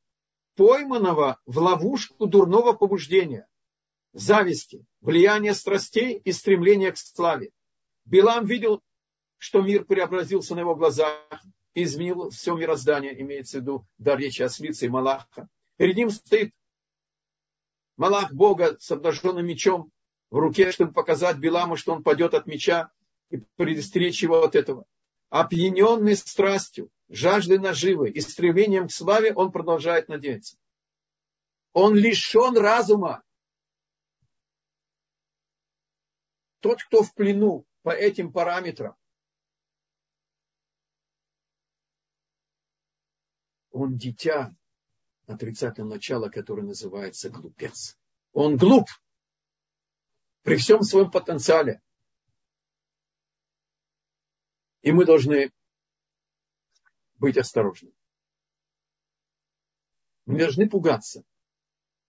пойманного 0.55 1.41
в 1.47 1.59
ловушку 1.59 2.27
дурного 2.27 2.75
побуждения, 2.75 3.49
зависти, 4.13 4.87
влияния 5.01 5.53
страстей 5.53 6.17
и 6.17 6.31
стремления 6.31 6.93
к 6.93 6.97
славе. 6.97 7.51
Билам 8.05 8.47
видел, 8.47 8.83
что 9.39 9.63
мир 9.63 9.85
преобразился 9.85 10.55
на 10.55 10.61
его 10.61 10.75
глазах, 10.75 11.19
изменил 11.75 12.31
все 12.31 12.55
мироздание, 12.55 13.21
имеется 13.21 13.59
в 13.59 13.61
виду 13.63 13.87
дар 13.99 14.19
речи 14.19 14.43
ослицы 14.43 14.87
и 14.87 14.89
Малаха. 14.89 15.49
Перед 15.77 15.97
ним 15.97 16.11
стоит 16.11 16.53
Малах 17.97 18.33
Бога 18.33 18.77
с 18.79 18.91
обнаженным 18.91 19.47
мечом 19.47 19.91
в 20.31 20.39
руке, 20.39 20.73
чтобы 20.73 20.93
показать 20.93 21.39
Биламу, 21.39 21.77
что 21.77 21.93
он 21.93 22.03
падет 22.03 22.35
от 22.35 22.47
меча 22.47 22.91
и 23.31 23.39
предостеречь 23.57 24.23
его 24.23 24.43
от 24.43 24.55
этого. 24.55 24.85
Опьяненный 25.31 26.17
страстью, 26.17 26.91
жаждой 27.09 27.59
наживы 27.59 28.11
и 28.11 28.21
стремлением 28.21 28.89
к 28.89 28.93
славе, 28.93 29.33
он 29.35 29.51
продолжает 29.51 30.09
надеяться. 30.09 30.57
Он 31.73 31.95
лишен 31.95 32.57
разума. 32.57 33.23
Тот, 36.61 36.83
кто 36.83 37.03
в 37.03 37.15
плену 37.15 37.65
по 37.83 37.91
этим 37.91 38.33
параметрам, 38.33 38.97
он 43.71 43.97
дитя 43.97 44.55
отрицательного 45.27 45.95
начала, 45.95 46.29
которое 46.29 46.63
называется 46.63 47.31
глупец. 47.31 47.99
Он 48.33 48.57
глуп 48.57 48.89
при 50.43 50.57
всем 50.57 50.83
своем 50.83 51.11
потенциале. 51.11 51.83
И 54.83 54.93
мы 54.93 55.05
должны 55.05 55.53
быть 57.19 57.37
осторожны. 57.37 57.93
Мы 60.27 60.39
должны 60.39 60.69
пугаться. 60.69 61.25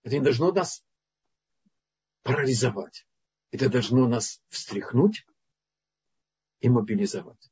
Это 0.03 0.15
не 0.15 0.24
должно 0.24 0.51
нас 0.51 0.84
парализовать. 2.24 3.07
Это 3.51 3.69
должно 3.69 4.07
нас 4.07 4.41
встряхнуть 4.49 5.26
и 6.64 6.70
мобилизовать. 6.70 7.51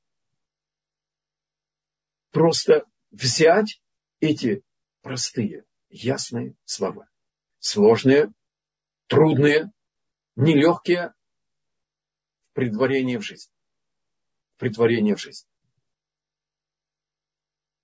Просто 2.32 2.86
взять 3.12 3.80
эти 4.22 4.64
простые, 5.02 5.66
ясные 5.90 6.56
слова. 6.66 7.08
Сложные, 7.60 8.34
трудные, 9.08 9.72
нелегкие 10.36 11.14
в 12.50 12.54
предварении 12.54 13.18
в 13.18 13.22
жизнь. 13.22 13.52
Предварение 14.58 15.16
в 15.16 15.20
жизнь 15.20 15.46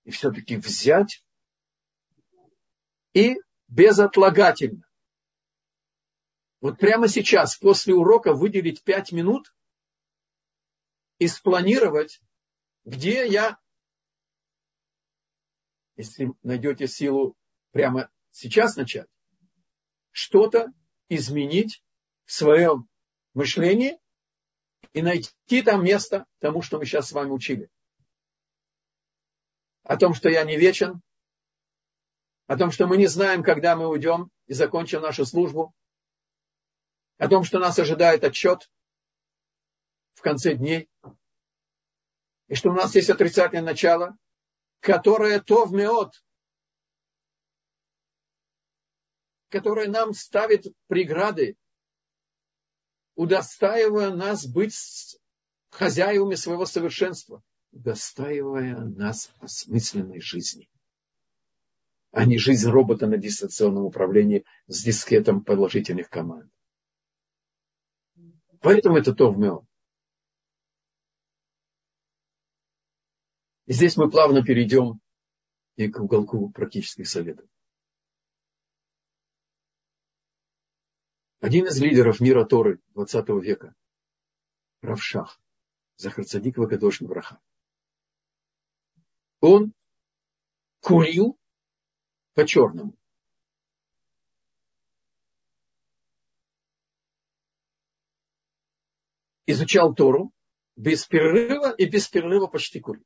и 0.08 0.10
все-таки 0.12 0.56
взять 0.56 1.22
и 3.12 3.36
безотлагательно. 3.68 4.88
Вот 6.62 6.80
прямо 6.80 7.10
сейчас, 7.10 7.58
после 7.58 7.94
урока, 7.94 8.34
выделить 8.34 8.82
пять 8.84 9.12
минут 9.12 9.54
и 11.20 11.28
спланировать, 11.28 12.22
где 12.86 13.28
я, 13.28 13.58
если 15.96 16.34
найдете 16.44 16.88
силу 16.88 17.36
прямо 17.72 18.10
сейчас 18.32 18.76
начать, 18.76 19.08
что-то 20.12 20.72
изменить 21.10 21.84
в 22.26 22.34
своем 22.34 22.88
мышлении 23.34 24.00
и 24.94 25.02
найти 25.02 25.62
там 25.64 25.84
место 25.84 26.26
тому, 26.40 26.62
что 26.62 26.78
мы 26.78 26.86
сейчас 26.86 27.10
с 27.10 27.12
вами 27.12 27.32
учили. 27.32 27.70
О 29.84 29.98
том, 29.98 30.14
что 30.14 30.30
я 30.30 30.44
не 30.44 30.58
вечен, 30.58 31.02
о 32.48 32.58
том, 32.58 32.72
что 32.72 32.88
мы 32.88 32.98
не 32.98 33.08
знаем, 33.08 33.44
когда 33.44 33.76
мы 33.76 33.88
уйдем 33.88 34.32
и 34.48 34.54
закончим 34.54 35.02
нашу 35.02 35.26
службу, 35.26 35.74
о 37.18 37.28
том, 37.28 37.44
что 37.44 37.60
нас 37.60 37.80
ожидает 37.80 38.24
отчет 38.24 38.70
конце 40.28 40.56
дней, 40.56 40.90
и 42.48 42.56
что 42.56 42.70
у 42.70 42.74
нас 42.74 42.96
есть 42.96 43.10
отрицательное 43.10 43.64
начало, 43.64 44.18
которое 44.82 45.40
то 45.40 45.66
в 45.66 45.72
меот, 45.72 46.14
которое 49.50 49.88
нам 49.88 50.14
ставит 50.14 50.66
преграды, 50.88 51.56
удостаивая 53.16 54.14
нас 54.14 54.46
быть 54.46 54.76
хозяевами 55.70 56.36
своего 56.36 56.66
совершенства 56.66 57.42
достаивая 57.72 58.78
нас 58.78 59.32
осмысленной 59.40 60.20
жизни, 60.20 60.70
а 62.12 62.26
не 62.26 62.38
жизнь 62.38 62.70
робота 62.70 63.08
на 63.08 63.18
дистанционном 63.18 63.84
управлении 63.84 64.46
с 64.68 64.84
дискетом 64.84 65.44
положительных 65.44 66.10
команд. 66.10 66.52
Поэтому 68.62 68.98
это 68.98 69.14
то 69.14 69.32
в 69.32 69.38
И 73.68 73.74
здесь 73.74 73.98
мы 73.98 74.10
плавно 74.10 74.44
перейдем 74.44 75.02
и 75.76 75.90
к 75.90 76.00
уголку 76.00 76.50
практических 76.52 77.08
советов. 77.08 77.48
Один 81.42 81.68
из 81.68 81.80
лидеров 81.80 82.22
мира 82.22 82.46
Торы 82.46 82.80
20 82.94 83.28
века, 83.44 83.76
Равшах, 84.82 85.40
Захарцадик 85.98 86.58
Вакадош 86.58 87.02
Браха, 87.02 87.42
он 89.42 89.74
курил 90.80 91.38
по-черному. 92.36 92.98
Изучал 99.46 99.94
Тору 99.94 100.32
без 100.78 101.06
перерыва 101.06 101.72
и 101.72 101.86
без 101.86 102.08
перерыва 102.08 102.48
почти 102.48 102.80
курил. 102.80 103.04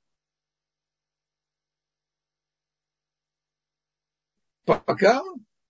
Пока 4.65 5.23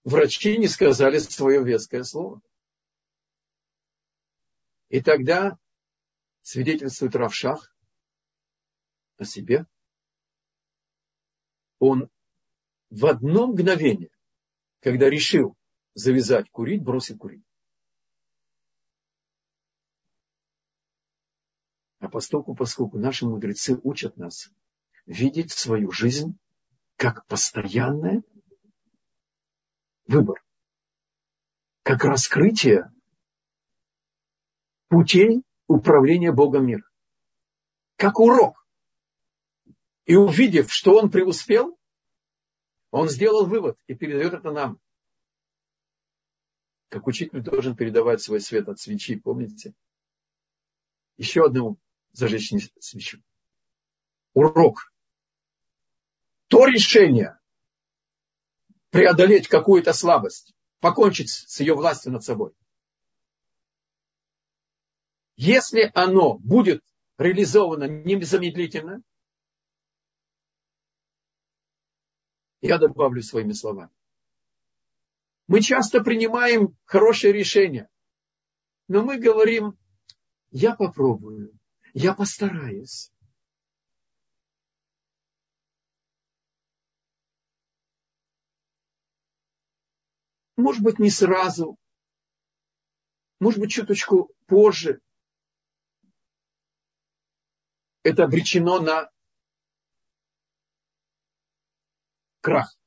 врачи 0.04 0.58
не 0.58 0.68
сказали 0.68 1.18
свое 1.20 1.64
веское 1.64 2.04
слово. 2.04 2.42
И 4.90 5.02
тогда 5.02 5.58
свидетельствует 6.42 7.16
Равшах 7.16 7.74
о 9.18 9.24
себе. 9.24 9.66
Он 11.80 12.10
в 12.90 13.06
одно 13.06 13.48
мгновение, 13.48 14.12
когда 14.82 15.10
решил 15.10 15.56
завязать 15.94 16.50
курить, 16.52 16.84
бросил 16.84 17.18
курить. 17.18 17.46
А 22.00 22.10
поскольку, 22.10 22.56
поскольку 22.56 22.98
наши 22.98 23.26
мудрецы 23.26 23.80
учат 23.84 24.18
нас 24.18 24.52
видеть 25.06 25.52
свою 25.52 25.92
жизнь 25.92 26.38
как 26.98 27.26
постоянное 27.28 28.24
выбор, 30.08 30.44
как 31.84 32.04
раскрытие 32.04 32.92
путей 34.88 35.44
управления 35.68 36.32
Богом 36.32 36.68
мира, 36.68 36.90
как 37.96 38.20
урок. 38.20 38.66
И 40.06 40.16
увидев, 40.16 40.72
что 40.72 40.98
он 40.98 41.10
преуспел, 41.10 41.78
он 42.90 43.08
сделал 43.08 43.46
вывод 43.46 43.80
и 43.88 43.96
передает 43.96 44.34
это 44.34 44.52
нам. 44.52 44.80
Как 46.90 47.08
учитель 47.08 47.42
должен 47.42 47.76
передавать 47.76 48.22
свой 48.22 48.42
свет 48.42 48.68
от 48.68 48.80
свечи, 48.80 49.16
помните? 49.16 49.74
Еще 51.16 51.46
одному 51.46 51.78
зажечь 52.12 52.52
свечу. 52.80 53.22
Урок. 54.34 54.92
То 56.48 56.66
решение 56.66 57.40
преодолеть 58.92 59.48
какую-то 59.48 59.94
слабость, 59.94 60.54
покончить 60.80 61.30
с 61.30 61.60
ее 61.60 61.74
властью 61.74 62.12
над 62.12 62.24
собой. 62.24 62.54
Если 65.38 65.90
оно 65.96 66.38
будет 66.38 66.84
реализовано 67.18 67.86
незамедлительно, 67.86 69.02
я 72.62 72.78
добавлю 72.78 73.24
своими 73.24 73.54
словами. 73.54 73.92
Мы 75.48 75.62
часто 75.62 76.02
принимаем 76.02 76.78
хорошее 76.86 77.34
решение, 77.34 77.90
но 78.88 79.02
мы 79.04 79.18
говорим, 79.18 79.78
я 80.52 80.76
попробую, 80.76 81.58
я 81.94 82.14
постараюсь. 82.14 83.12
Может 90.62 90.84
быть, 90.84 91.00
не 91.00 91.10
сразу. 91.10 91.76
Может 93.40 93.60
быть, 93.60 93.72
чуточку 93.72 94.32
позже. 94.46 95.02
Это 98.04 98.26
обречено 98.26 98.80
на 98.80 99.12
крах. 102.42 102.78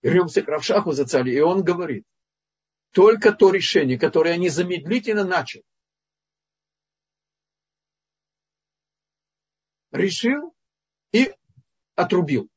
Вернемся 0.00 0.42
к 0.42 0.48
Равшаху 0.48 0.92
Зацали, 0.92 1.30
и 1.30 1.40
он 1.40 1.62
говорит, 1.62 2.06
только 2.92 3.32
то 3.32 3.50
решение, 3.50 3.98
которое 3.98 4.32
они 4.32 4.48
замедлительно 4.48 5.24
начали, 5.24 5.62
решил 9.90 10.54
и 11.12 11.34
отрубил. 11.96 12.48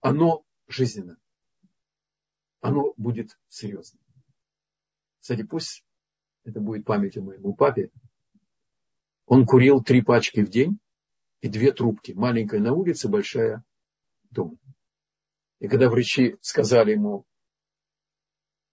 Оно 0.00 0.44
жизненно. 0.68 1.18
Оно 2.60 2.92
будет 2.96 3.38
серьезно. 3.48 4.00
Кстати, 5.20 5.42
пусть 5.42 5.84
это 6.44 6.60
будет 6.60 6.84
памятью 6.84 7.24
моему 7.24 7.54
папе. 7.54 7.90
Он 9.26 9.46
курил 9.46 9.82
три 9.82 10.02
пачки 10.02 10.40
в 10.40 10.48
день 10.48 10.78
и 11.40 11.48
две 11.48 11.72
трубки. 11.72 12.12
Маленькая 12.12 12.60
на 12.60 12.72
улице, 12.72 13.08
большая 13.08 13.62
дома. 14.30 14.56
И 15.60 15.68
когда 15.68 15.88
врачи 15.88 16.36
сказали 16.40 16.92
ему 16.92 17.26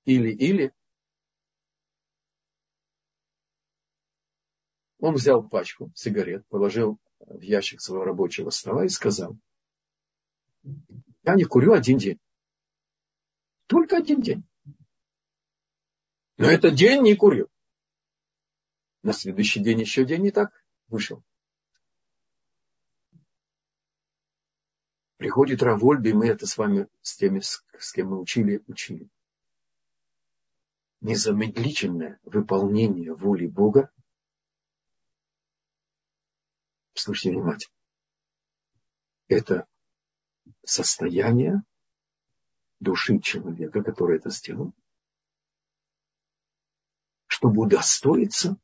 или-или, 0.05 0.73
он 4.99 5.15
взял 5.15 5.47
пачку 5.47 5.91
сигарет, 5.95 6.47
положил 6.47 6.99
в 7.19 7.41
ящик 7.41 7.81
своего 7.81 8.05
рабочего 8.05 8.49
стола 8.49 8.85
и 8.85 8.89
сказал, 8.89 9.37
я 11.23 11.35
не 11.35 11.43
курю 11.43 11.73
один 11.73 11.97
день. 11.97 12.19
Только 13.67 13.97
один 13.97 14.21
день. 14.21 14.43
Но 16.37 16.47
этот 16.47 16.75
день 16.75 17.01
не 17.01 17.15
курил. 17.15 17.49
На 19.03 19.13
следующий 19.13 19.61
день 19.61 19.81
еще 19.81 20.05
день 20.05 20.23
не 20.23 20.31
так 20.31 20.51
вышел. 20.87 21.23
Приходит 25.17 25.63
Равольби, 25.63 26.11
мы 26.11 26.27
это 26.27 26.45
с 26.45 26.57
вами, 26.57 26.87
с 27.01 27.15
теми, 27.15 27.39
с, 27.39 27.63
с 27.79 27.93
кем 27.93 28.09
мы 28.09 28.19
учили, 28.19 28.63
учили. 28.67 29.07
Незамедлительное 31.01 32.19
выполнение 32.23 33.13
воли 33.13 33.47
Бога 33.47 33.91
слушайте 37.05 37.31
внимательно, 37.31 37.73
это 39.27 39.67
состояние 40.63 41.63
души 42.79 43.19
человека, 43.19 43.83
который 43.83 44.17
это 44.17 44.29
сделал, 44.29 44.73
чтобы 47.27 47.63
удостоиться 47.63 48.57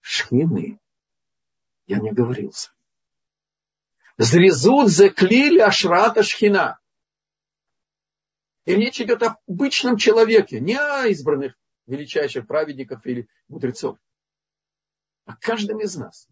шхины. 0.00 0.78
Я 1.86 1.98
не 1.98 2.12
говорился. 2.12 2.72
Зрезут 4.16 4.90
заклили 4.90 5.58
ашрата 5.58 6.22
шхина. 6.22 6.78
И 8.64 8.74
речь 8.74 9.00
идет 9.00 9.22
о 9.22 9.38
обычном 9.46 9.96
человеке, 9.96 10.60
не 10.60 10.76
о 10.76 11.06
избранных 11.08 11.54
величайших 11.86 12.46
праведников 12.46 13.04
или 13.04 13.28
мудрецов, 13.48 13.98
а 15.26 15.36
каждом 15.36 15.80
из 15.80 15.96
нас. 15.96 16.28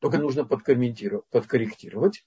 Только 0.00 0.18
нужно 0.18 0.44
подкорректировать. 0.44 2.26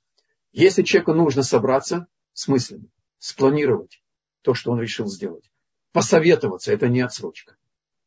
Если 0.52 0.84
человеку 0.84 1.14
нужно 1.14 1.44
собраться 1.44 2.08
с 2.34 2.48
мыслями, 2.48 2.90
спланировать 3.18 4.02
то, 4.46 4.54
что 4.54 4.72
он 4.72 4.80
решил 4.80 5.08
сделать, 5.08 5.52
посоветоваться, 5.92 6.72
это 6.72 6.88
не 6.88 7.02
отсрочка, 7.02 7.58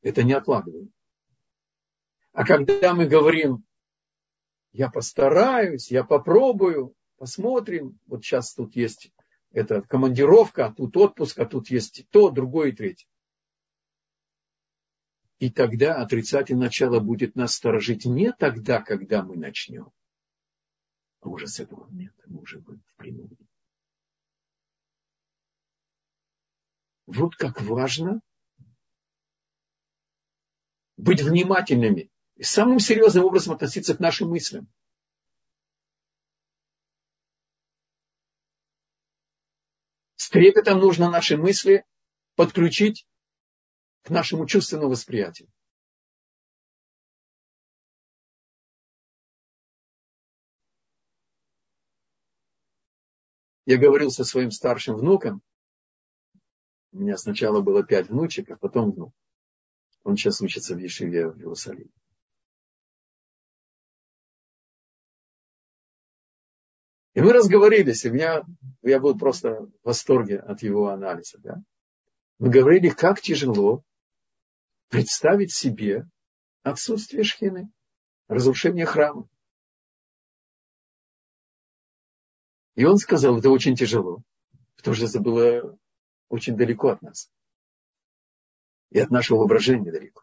это 0.03 0.22
не 0.22 0.34
откладывание. 0.34 0.93
А 2.32 2.45
когда 2.45 2.95
мы 2.95 3.07
говорим, 3.07 3.64
я 4.70 4.89
постараюсь, 4.89 5.91
я 5.91 6.05
попробую, 6.05 6.95
посмотрим, 7.16 7.99
вот 8.07 8.24
сейчас 8.24 8.55
тут 8.55 8.76
есть 8.76 9.11
эта 9.51 9.82
командировка, 9.82 10.66
а 10.66 10.72
тут 10.72 10.97
отпуск, 10.97 11.41
а 11.41 11.45
тут 11.45 11.70
есть 11.70 12.07
то, 12.11 12.30
другое 12.30 12.68
и 12.68 12.72
третье. 12.72 13.09
И 15.41 15.51
тогда 15.51 15.97
отрицательное 15.97 16.66
начало 16.66 17.01
будет 17.01 17.34
нас 17.34 17.55
сторожить 17.55 18.05
не 18.05 18.32
тогда, 18.32 18.80
когда 18.80 19.24
мы 19.24 19.36
начнем, 19.36 19.91
а 21.20 21.30
уже 21.30 21.49
с 21.49 21.59
этого 21.59 21.86
момента 21.86 22.22
мы 22.26 22.43
уже 22.43 22.61
будем 22.61 22.84
в 22.86 22.97
плену. 22.97 23.28
Вот 27.09 27.36
как 27.36 27.62
важно 27.62 28.20
быть 30.98 31.22
внимательными 31.22 32.11
и 32.36 32.42
самым 32.42 32.80
серьезным 32.80 33.24
образом 33.24 33.54
относиться 33.54 33.96
к 33.96 33.98
нашим 33.98 34.28
мыслям. 34.28 34.70
С 40.16 40.28
трепетом 40.28 40.80
нужно 40.80 41.11
наши 41.11 41.38
мысли 41.38 41.86
подключить 42.34 43.09
к 44.02 44.11
нашему 44.11 44.44
чувственному 44.46 44.90
восприятию. 44.90 45.50
Я 53.64 53.78
говорил 53.78 54.11
со 54.11 54.24
своим 54.24 54.50
старшим 54.50 54.96
внуком. 54.96 55.42
У 56.93 57.01
меня 57.01 57.16
сначала 57.16 57.61
было 57.61 57.84
пять 57.84 58.09
внучек, 58.09 58.51
а 58.51 58.57
потом 58.57 58.93
внук. 58.93 59.14
Он 60.05 60.16
сейчас 60.16 60.41
учится 60.41 60.74
в 60.74 60.78
Ешиве 60.78 61.28
в 61.28 61.39
Иерусалиме. 61.39 61.91
И 67.14 67.20
мы 67.20 67.32
разговорились, 67.32 68.05
и 68.05 68.11
меня, 68.11 68.45
я 68.82 69.01
был 69.01 69.18
просто 69.18 69.62
в 69.62 69.72
восторге 69.82 70.39
от 70.39 70.62
его 70.62 70.89
анализа. 70.89 71.39
Да? 71.39 71.57
Мы 72.39 72.49
говорили, 72.49 72.91
как 72.91 73.20
тяжело 73.20 73.82
представить 74.89 75.53
себе 75.53 76.07
отсутствие 76.62 77.24
шхины, 77.24 77.70
разрушение 78.28 78.86
храма. 78.86 79.28
И 82.76 82.84
он 82.84 82.99
сказал, 82.99 83.39
это 83.39 83.51
очень 83.51 83.74
тяжело, 83.74 84.22
потому 84.76 84.95
что 84.95 85.07
это 85.07 85.18
было 85.18 85.76
очень 86.29 86.57
далеко 86.57 86.89
от 86.89 87.03
нас. 87.03 87.31
И 88.91 88.99
от 88.99 89.11
нашего 89.11 89.39
воображения 89.39 89.93
далеко. 89.93 90.22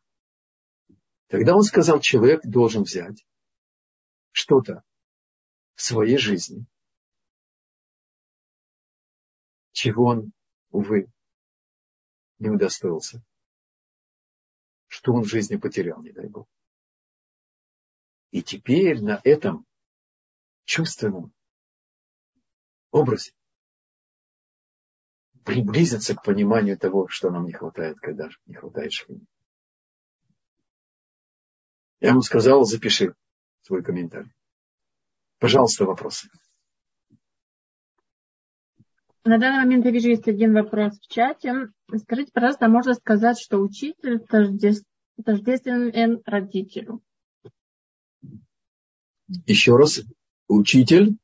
Тогда 1.28 1.56
он 1.56 1.64
сказал, 1.64 2.00
человек 2.00 2.42
должен 2.44 2.84
взять 2.84 3.26
что-то 4.32 4.84
в 5.76 5.82
своей 5.82 6.18
жизни, 6.18 6.66
чего 9.72 10.06
он, 10.06 10.32
увы, 10.70 11.12
не 12.40 12.50
удостоился, 12.50 13.24
что 14.88 15.14
он 15.14 15.24
в 15.24 15.28
жизни 15.28 15.58
потерял, 15.58 16.02
не 16.02 16.12
дай 16.12 16.28
Бог. 16.28 16.48
И 18.32 18.42
теперь 18.42 19.02
на 19.02 19.22
этом 19.24 19.66
чувственном 20.66 21.34
образе 22.92 23.34
приблизиться 25.46 26.16
к 26.16 26.24
пониманию 26.24 26.78
того, 26.78 27.08
что 27.08 27.30
нам 27.30 27.46
не 27.46 27.54
хватает, 27.54 28.00
когда 28.00 28.30
не 28.48 28.56
хватает 28.56 28.92
шхины. 28.92 29.22
Я 32.02 32.10
ему 32.10 32.22
сказал, 32.22 32.66
запиши 32.66 33.16
свой 33.62 33.84
комментарий. 33.84 34.32
Пожалуйста, 35.40 35.86
вопросы. 35.86 36.30
На 39.24 39.40
данный 39.40 39.64
момент 39.64 39.86
я 39.86 39.92
вижу, 39.92 40.10
есть 40.10 40.28
один 40.28 40.54
вопрос 40.54 41.00
в 41.00 41.08
чате. 41.08 41.70
Скажите, 41.96 42.32
пожалуйста, 42.32 42.68
можно 42.68 42.94
сказать, 42.94 43.40
что 43.40 43.60
учитель 43.60 44.20
тождествен 44.20 46.22
родителю? 46.26 47.02
Еще 49.28 49.76
раз. 49.76 50.02
Учитель 50.48 51.18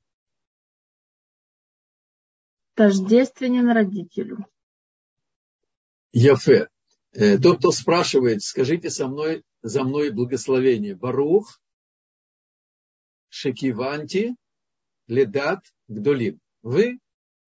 тождественен 2.81 3.69
родителю. 3.69 4.37
Яфе. 6.11 6.67
Э, 7.11 7.37
тот, 7.37 7.59
кто 7.59 7.69
спрашивает, 7.71 8.41
скажите 8.41 8.89
со 8.89 9.07
мной, 9.07 9.43
за 9.61 9.83
мной 9.83 10.09
благословение. 10.09 10.95
Барух, 10.95 11.61
Шекиванти, 13.29 14.35
Ледат, 15.05 15.59
Гдолим. 15.87 16.39
Вы 16.63 16.99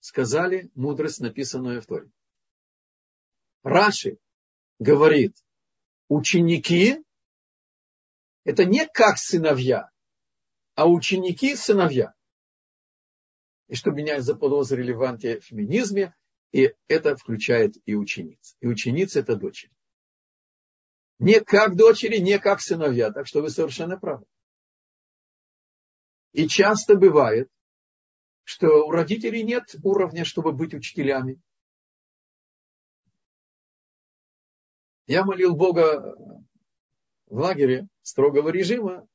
сказали 0.01 0.69
мудрость, 0.75 1.19
написанную 1.19 1.81
в 1.81 1.87
Торе. 1.87 2.11
Раши 3.63 4.19
говорит, 4.77 5.35
ученики 6.09 7.03
это 8.43 8.65
не 8.65 8.85
как 8.85 9.17
сыновья, 9.17 9.89
а 10.75 10.87
ученики 10.87 11.55
сыновья. 11.55 12.13
И 13.67 13.75
чтобы 13.75 13.97
меня 13.97 14.21
заподозрили 14.21 14.91
в 14.91 15.01
антифеминизме, 15.03 16.15
и 16.51 16.73
это 16.87 17.15
включает 17.15 17.75
и 17.85 17.95
учениц. 17.95 18.55
И 18.59 18.67
ученицы 18.67 19.19
это 19.19 19.35
дочери. 19.35 19.71
Не 21.19 21.39
как 21.39 21.75
дочери, 21.75 22.17
не 22.17 22.37
как 22.39 22.61
сыновья. 22.61 23.11
Так 23.11 23.27
что 23.27 23.41
вы 23.41 23.49
совершенно 23.49 23.97
правы. 23.97 24.25
И 26.33 26.47
часто 26.47 26.95
бывает, 26.95 27.49
что 28.43 28.87
у 28.87 28.91
родителей 28.91 29.43
нет 29.43 29.75
уровня, 29.83 30.25
чтобы 30.25 30.51
быть 30.51 30.73
учителями. 30.73 31.39
Я 35.05 35.23
молил 35.23 35.55
Бога 35.55 36.15
в 37.27 37.37
лагере 37.37 37.87
строгого 38.01 38.49
режима, 38.49 39.07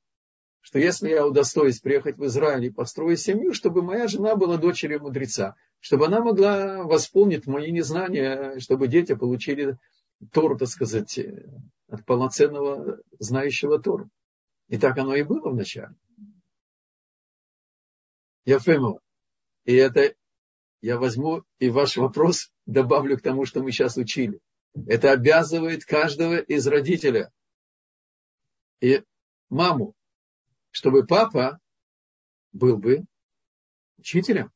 что 0.68 0.78
если 0.78 1.08
я 1.08 1.26
удостоюсь 1.26 1.80
приехать 1.80 2.18
в 2.18 2.26
Израиль 2.26 2.66
и 2.66 2.70
построить 2.70 3.20
семью, 3.20 3.54
чтобы 3.54 3.80
моя 3.80 4.06
жена 4.06 4.36
была 4.36 4.58
дочерью 4.58 5.00
мудреца, 5.00 5.56
чтобы 5.80 6.04
она 6.04 6.20
могла 6.20 6.82
восполнить 6.82 7.46
мои 7.46 7.72
незнания, 7.72 8.58
чтобы 8.58 8.86
дети 8.86 9.14
получили 9.14 9.78
Тору, 10.30 10.58
так 10.58 10.68
сказать, 10.68 11.18
от 11.88 12.04
полноценного 12.04 13.00
знающего 13.18 13.78
Тору. 13.78 14.10
И 14.68 14.76
так 14.76 14.98
оно 14.98 15.14
и 15.14 15.22
было 15.22 15.48
вначале. 15.48 15.94
Я 18.44 18.60
понял. 18.60 19.00
И 19.64 19.74
это 19.74 20.14
я 20.82 20.98
возьму 20.98 21.44
и 21.58 21.70
ваш 21.70 21.96
вопрос 21.96 22.52
добавлю 22.66 23.16
к 23.16 23.22
тому, 23.22 23.46
что 23.46 23.62
мы 23.62 23.72
сейчас 23.72 23.96
учили. 23.96 24.38
Это 24.86 25.12
обязывает 25.12 25.86
каждого 25.86 26.36
из 26.36 26.66
родителя 26.66 27.32
и 28.82 29.02
маму, 29.48 29.94
чтобы 30.70 31.06
папа 31.06 31.58
был 32.52 32.76
бы 32.76 33.04
учителем. 33.98 34.50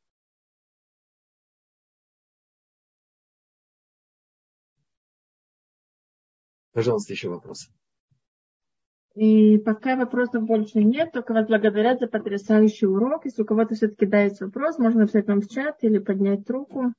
Пожалуйста, 6.72 7.12
еще 7.12 7.28
вопросы. 7.28 7.70
И 9.14 9.58
пока 9.58 9.96
вопросов 9.96 10.44
больше 10.44 10.82
нет, 10.82 11.12
только 11.12 11.34
вас 11.34 11.46
благодарят 11.46 12.00
за 12.00 12.06
потрясающий 12.06 12.86
урок. 12.86 13.26
Если 13.26 13.42
у 13.42 13.44
кого-то 13.44 13.74
все-таки 13.74 14.06
дается 14.06 14.46
вопрос, 14.46 14.78
можно 14.78 15.00
написать 15.00 15.26
нам 15.26 15.42
в 15.42 15.48
чат 15.48 15.84
или 15.84 15.98
поднять 15.98 16.48
руку. 16.48 16.94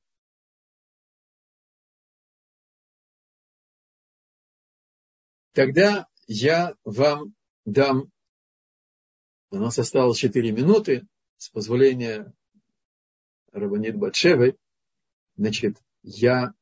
Тогда 5.54 6.06
я 6.26 6.74
вам 6.84 7.34
дам, 7.64 8.10
у 9.54 9.58
нас 9.58 9.78
осталось 9.78 10.18
4 10.18 10.52
минуты, 10.52 11.06
с 11.36 11.48
позволения 11.48 12.32
Рабанит 13.52 13.96
Батшевы, 13.96 14.56
значит, 15.36 15.78
я 16.02 16.54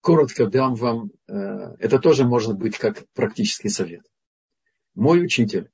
коротко 0.00 0.46
дам 0.46 0.74
вам, 0.74 1.10
э, 1.28 1.32
это 1.78 1.98
тоже 1.98 2.24
может 2.24 2.56
быть 2.56 2.76
как 2.76 3.06
практический 3.14 3.68
совет. 3.68 4.04
Мой 4.94 5.24
учитель, 5.24 5.70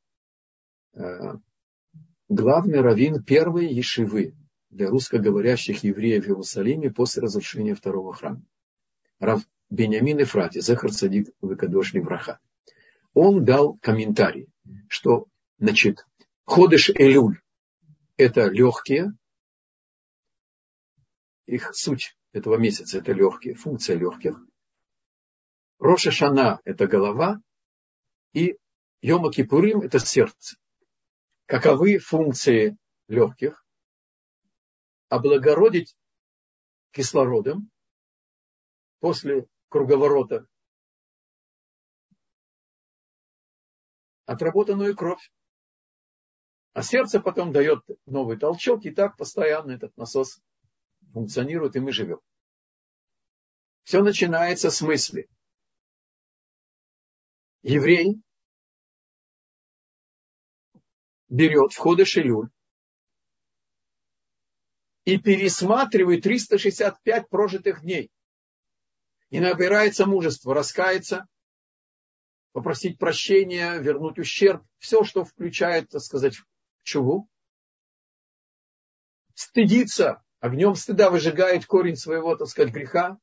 э, 0.94 1.34
главный 2.28 2.80
раввин 2.80 3.22
первой 3.22 3.72
ешивы 3.72 4.34
для 4.70 4.88
русскоговорящих 4.88 5.82
евреев 5.82 6.24
в 6.24 6.28
Иерусалиме 6.28 6.90
после 6.90 7.22
разрушения 7.22 7.74
второго 7.74 8.12
храма. 8.12 8.42
Рав 9.18 9.42
Бениамин 9.68 10.22
Эфрати, 10.22 10.60
Зехар 10.60 10.92
Садик 10.92 11.30
Выкадош 11.40 11.92
Левраха. 11.92 12.38
Он 13.14 13.44
дал 13.44 13.76
комментарий, 13.78 14.48
что, 14.88 15.26
значит, 15.60 16.06
Ходыш 16.44 16.90
Элюль– 16.90 17.40
это 18.16 18.48
легкие, 18.48 19.12
их 21.46 21.74
суть 21.74 22.16
этого 22.32 22.56
месяца– 22.56 22.98
это 23.00 23.12
легкие, 23.12 23.54
функция 23.54 23.96
легких. 23.96 24.36
Роша 25.78 26.10
Шана– 26.10 26.60
это 26.64 26.86
голова, 26.86 27.40
и 28.32 28.58
Йома 29.02 29.32
Кипурим– 29.32 29.80
это 29.82 29.98
сердце. 29.98 30.56
Каковы 31.46 31.98
функции 31.98 32.76
легких? 33.08 33.64
Облагородить 35.08 35.96
кислородом 36.92 37.70
после 39.00 39.46
круговорота 39.68 40.46
отработанную 44.30 44.94
кровь. 44.94 45.30
А 46.72 46.82
сердце 46.82 47.20
потом 47.20 47.52
дает 47.52 47.84
новый 48.06 48.38
толчок, 48.38 48.84
и 48.84 48.90
так 48.90 49.16
постоянно 49.16 49.72
этот 49.72 49.96
насос 49.96 50.40
функционирует, 51.12 51.74
и 51.76 51.80
мы 51.80 51.92
живем. 51.92 52.20
Все 53.82 54.02
начинается 54.02 54.70
с 54.70 54.80
мысли. 54.82 55.28
Еврей 57.62 58.20
берет 61.28 61.72
входы 61.72 62.04
Шилюль 62.04 62.50
и 65.04 65.18
пересматривает 65.18 66.22
365 66.22 67.28
прожитых 67.28 67.82
дней. 67.82 68.10
И 69.30 69.40
набирается 69.40 70.06
мужество, 70.06 70.54
раскаяться, 70.54 71.26
попросить 72.52 72.98
прощения, 72.98 73.78
вернуть 73.78 74.18
ущерб. 74.18 74.64
Все, 74.78 75.04
что 75.04 75.24
включает, 75.24 75.88
так 75.88 76.00
сказать, 76.00 76.36
чуву. 76.82 77.28
Стыдиться, 79.34 80.22
огнем 80.40 80.74
стыда 80.74 81.10
выжигает 81.10 81.66
корень 81.66 81.96
своего, 81.96 82.36
так 82.36 82.48
сказать, 82.48 82.72
греха, 82.72 83.18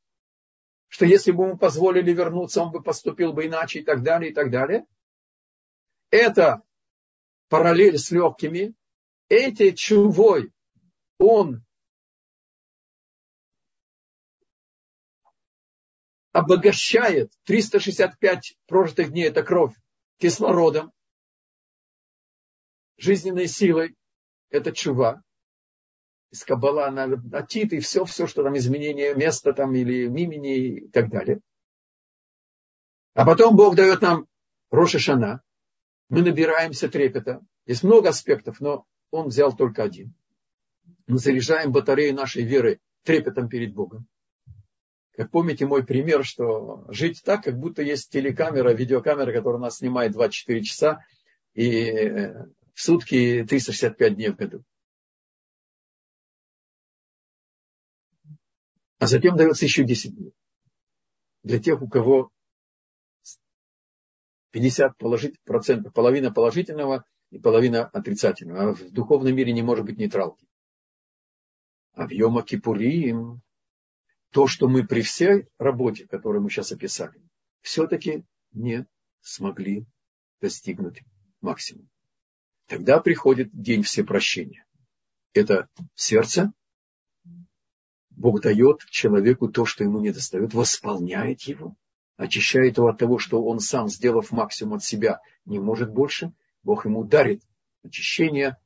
что 0.87 1.05
если 1.05 1.31
бы 1.31 1.45
ему 1.45 1.57
позволили 1.57 2.11
вернуться, 2.11 2.61
он 2.61 2.71
бы 2.71 2.81
поступил 2.81 3.33
бы 3.33 3.45
иначе 3.45 3.79
и 3.79 3.83
так 3.83 4.03
далее, 4.03 4.31
и 4.31 4.33
так 4.33 4.49
далее. 4.49 4.85
Это 6.09 6.61
параллель 7.49 7.97
с 7.97 8.11
легкими. 8.11 8.73
Эти 9.29 9.71
чувой 9.71 10.53
он 11.17 11.65
обогащает 16.31 17.31
365 17.45 18.57
прожитых 18.67 19.11
дней, 19.11 19.27
это 19.27 19.43
кровь, 19.43 19.73
кислородом, 20.17 20.93
жизненной 22.97 23.47
силой. 23.47 23.95
Это 24.49 24.71
чува. 24.71 25.21
Из 26.31 26.43
Каббала 26.43 26.89
на 26.91 27.03
атит 27.37 27.73
и 27.73 27.79
все, 27.79 28.03
все, 28.05 28.27
что 28.27 28.43
там 28.43 28.57
изменение 28.57 29.15
места 29.15 29.53
там 29.53 29.73
или 29.75 30.07
мимени 30.07 30.57
и 30.57 30.87
так 30.89 31.09
далее. 31.09 31.39
А 33.13 33.25
потом 33.25 33.55
Бог 33.55 33.75
дает 33.75 34.01
нам 34.01 34.27
Роша 34.69 34.99
Шана. 34.99 35.41
Мы 36.09 36.21
набираемся 36.21 36.89
трепета. 36.89 37.41
Есть 37.65 37.83
много 37.83 38.09
аспектов, 38.09 38.59
но 38.59 38.85
он 39.11 39.27
взял 39.27 39.55
только 39.55 39.83
один. 39.83 40.13
Мы 41.07 41.17
заряжаем 41.17 41.71
батарею 41.71 42.13
нашей 42.13 42.43
веры 42.43 42.79
трепетом 43.03 43.49
перед 43.49 43.73
Богом. 43.73 44.07
Как 45.15 45.31
помните 45.31 45.65
мой 45.65 45.83
пример, 45.83 46.23
что 46.23 46.85
жить 46.89 47.23
так, 47.25 47.43
как 47.43 47.57
будто 47.57 47.81
есть 47.81 48.11
телекамера, 48.11 48.73
видеокамера, 48.73 49.33
которая 49.33 49.59
нас 49.59 49.77
снимает 49.77 50.11
24 50.11 50.63
часа 50.63 51.03
и 51.55 51.89
э, 51.89 52.45
в 52.77 52.81
сутки 52.83 53.43
365 53.43 54.15
дней 54.15 54.29
в 54.29 54.35
году. 54.35 54.63
А 58.99 59.07
затем 59.07 59.35
дается 59.35 59.65
еще 59.65 59.83
10 59.83 60.15
дней. 60.15 60.31
Для 61.41 61.59
тех, 61.59 61.81
у 61.81 61.89
кого 61.89 62.31
50 64.51 64.95
положить, 64.97 65.41
процентов, 65.41 65.91
половина 65.91 66.31
положительного 66.31 67.03
и 67.31 67.39
половина 67.39 67.87
отрицательного. 67.87 68.69
А 68.69 68.73
в 68.75 68.91
духовном 68.91 69.35
мире 69.35 69.53
не 69.53 69.63
может 69.63 69.83
быть 69.83 69.97
нейтралки. 69.97 70.45
А 71.93 72.05
в 72.07 72.43
Кипурим 72.43 73.41
то, 74.29 74.45
что 74.45 74.67
мы 74.67 74.85
при 74.85 75.01
всей 75.01 75.47
работе, 75.57 76.05
которую 76.05 76.43
мы 76.43 76.51
сейчас 76.51 76.71
описали, 76.71 77.19
все-таки 77.61 78.23
не 78.51 78.85
смогли 79.21 79.87
достигнуть 80.39 81.01
максимума. 81.41 81.89
Тогда 82.67 82.99
приходит 82.99 83.49
день 83.53 83.81
всепрощения. 83.83 84.65
Это 85.33 85.69
сердце. 85.95 86.51
Бог 88.09 88.41
дает 88.41 88.81
человеку 88.89 89.47
то, 89.47 89.65
что 89.65 89.83
ему 89.83 89.99
не 89.99 90.11
достает, 90.11 90.53
восполняет 90.53 91.41
его, 91.43 91.75
очищает 92.17 92.77
его 92.77 92.89
от 92.89 92.97
того, 92.97 93.19
что 93.19 93.43
он 93.43 93.59
сам, 93.59 93.87
сделав 93.87 94.31
максимум 94.31 94.75
от 94.75 94.83
себя, 94.83 95.21
не 95.45 95.59
может 95.59 95.91
больше. 95.91 96.33
Бог 96.63 96.85
ему 96.85 97.03
дарит 97.05 97.41
очищение, 97.83 98.57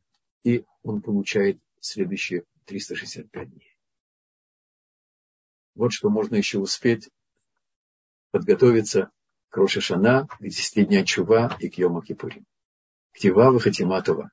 и 0.43 0.65
он 0.81 1.01
получает 1.01 1.59
следующие 1.79 2.45
365 2.65 3.51
дней. 3.51 3.77
Вот 5.75 5.93
что 5.93 6.09
можно 6.09 6.35
еще 6.35 6.57
успеть 6.59 7.09
подготовиться 8.31 9.11
к 9.49 9.57
Рошашана, 9.57 10.27
к 10.27 10.41
10 10.41 10.87
дня 10.87 11.05
Чува 11.05 11.55
и 11.59 11.69
к 11.69 11.77
Йома 11.77 12.01
Кипурим. 12.01 12.45
Ктива 13.13 13.51
Вахатиматова. 13.51 14.29